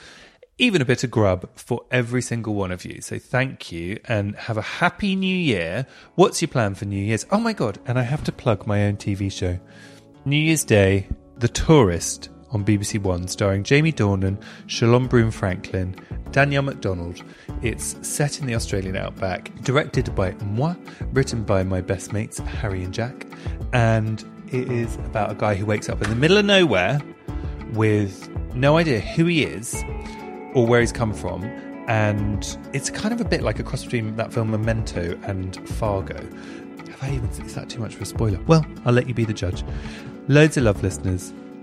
even 0.61 0.83
a 0.83 0.85
bit 0.85 1.05
of 1.05 1.11
grub 1.11 1.49
for 1.55 1.85
every 1.91 2.21
single 2.21 2.53
one 2.53 2.73
of 2.73 2.85
you. 2.85 3.01
So 3.01 3.19
thank 3.19 3.71
you 3.71 4.01
and 4.07 4.35
have 4.35 4.57
a 4.57 4.63
happy 4.63 5.15
new 5.15 5.37
year. 5.37 5.87
What's 6.17 6.43
your 6.43 6.49
plan 6.49 6.75
for 6.75 6.85
New 6.85 7.03
Year's? 7.03 7.25
Oh 7.31 7.39
my 7.39 7.53
God. 7.53 7.79
And 7.87 7.97
I 7.97 8.03
have 8.03 8.25
to 8.25 8.33
plug 8.33 8.67
my 8.67 8.87
own 8.87 8.97
TV 8.97 9.31
show. 9.31 9.59
New 10.25 10.37
Year's 10.37 10.65
Day, 10.65 11.09
The 11.37 11.49
Tourist 11.49 12.31
on 12.51 12.65
BBC 12.65 13.01
One, 13.03 13.29
starring 13.29 13.63
Jamie 13.63 13.93
Dornan, 13.93 14.43
Shalom 14.67 15.07
Brune-Franklin, 15.07 15.95
Danielle 16.31 16.63
MacDonald. 16.63 17.23
It's 17.63 17.97
set 18.07 18.41
in 18.41 18.47
the 18.47 18.55
Australian 18.55 18.97
outback, 18.97 19.55
directed 19.63 20.15
by 20.15 20.33
moi, 20.45 20.75
written 21.13 21.45
by 21.45 21.63
my 21.63 21.81
best 21.81 22.13
mates, 22.13 22.39
Harry 22.39 22.85
and 22.85 22.93
Jack. 22.93 23.27
And 23.73 24.25
it 24.51 24.71
is 24.71 24.95
about 24.97 25.31
a 25.31 25.35
guy 25.35 25.55
who 25.55 25.67
wakes 25.67 25.89
up 25.89 26.03
in 26.03 26.09
the 26.09 26.17
middle 26.17 26.39
of 26.39 26.45
nowhere 26.45 27.01
with 27.75 28.29
no 28.55 28.77
idea 28.79 29.01
who 29.01 29.27
he 29.27 29.45
is 29.45 29.85
or 30.55 30.67
where 30.67 30.81
he's 30.81 30.93
come 30.93 31.13
from. 31.13 31.45
And 31.87 32.59
it's 32.73 32.91
kind 32.91 33.15
of 33.15 33.21
a 33.21 33.25
bit 33.25 33.43
like 33.43 33.59
a 33.59 33.63
cross 33.63 33.85
between 33.85 34.17
that 34.17 34.33
film 34.33 34.51
Memento 34.51 35.19
and 35.25 35.57
Fargo. 35.71 36.17
Have 36.17 37.03
I 37.03 37.15
even, 37.15 37.29
is 37.29 37.55
that 37.55 37.69
too 37.69 37.81
much 37.81 37.95
of 37.95 38.03
a 38.03 38.05
spoiler? 38.05 38.39
Well, 38.47 38.65
I'll 38.85 38.93
let 38.93 39.07
you 39.07 39.15
be 39.15 39.25
the 39.25 39.33
judge. 39.33 39.65
Loads 40.29 40.57
of 40.57 40.65
love, 40.65 40.83
listeners. 40.83 41.33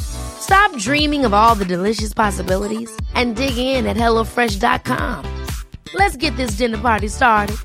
Stop 0.00 0.76
dreaming 0.78 1.24
of 1.24 1.34
all 1.34 1.54
the 1.54 1.64
delicious 1.64 2.14
possibilities 2.14 2.90
and 3.14 3.36
dig 3.36 3.58
in 3.58 3.86
at 3.86 3.96
HelloFresh.com. 3.96 5.46
Let's 5.94 6.16
get 6.16 6.36
this 6.36 6.52
dinner 6.52 6.78
party 6.78 7.08
started. 7.08 7.56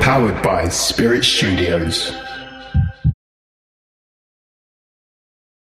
Powered 0.00 0.42
by 0.42 0.68
Spirit 0.68 1.24
Studios. 1.24 2.12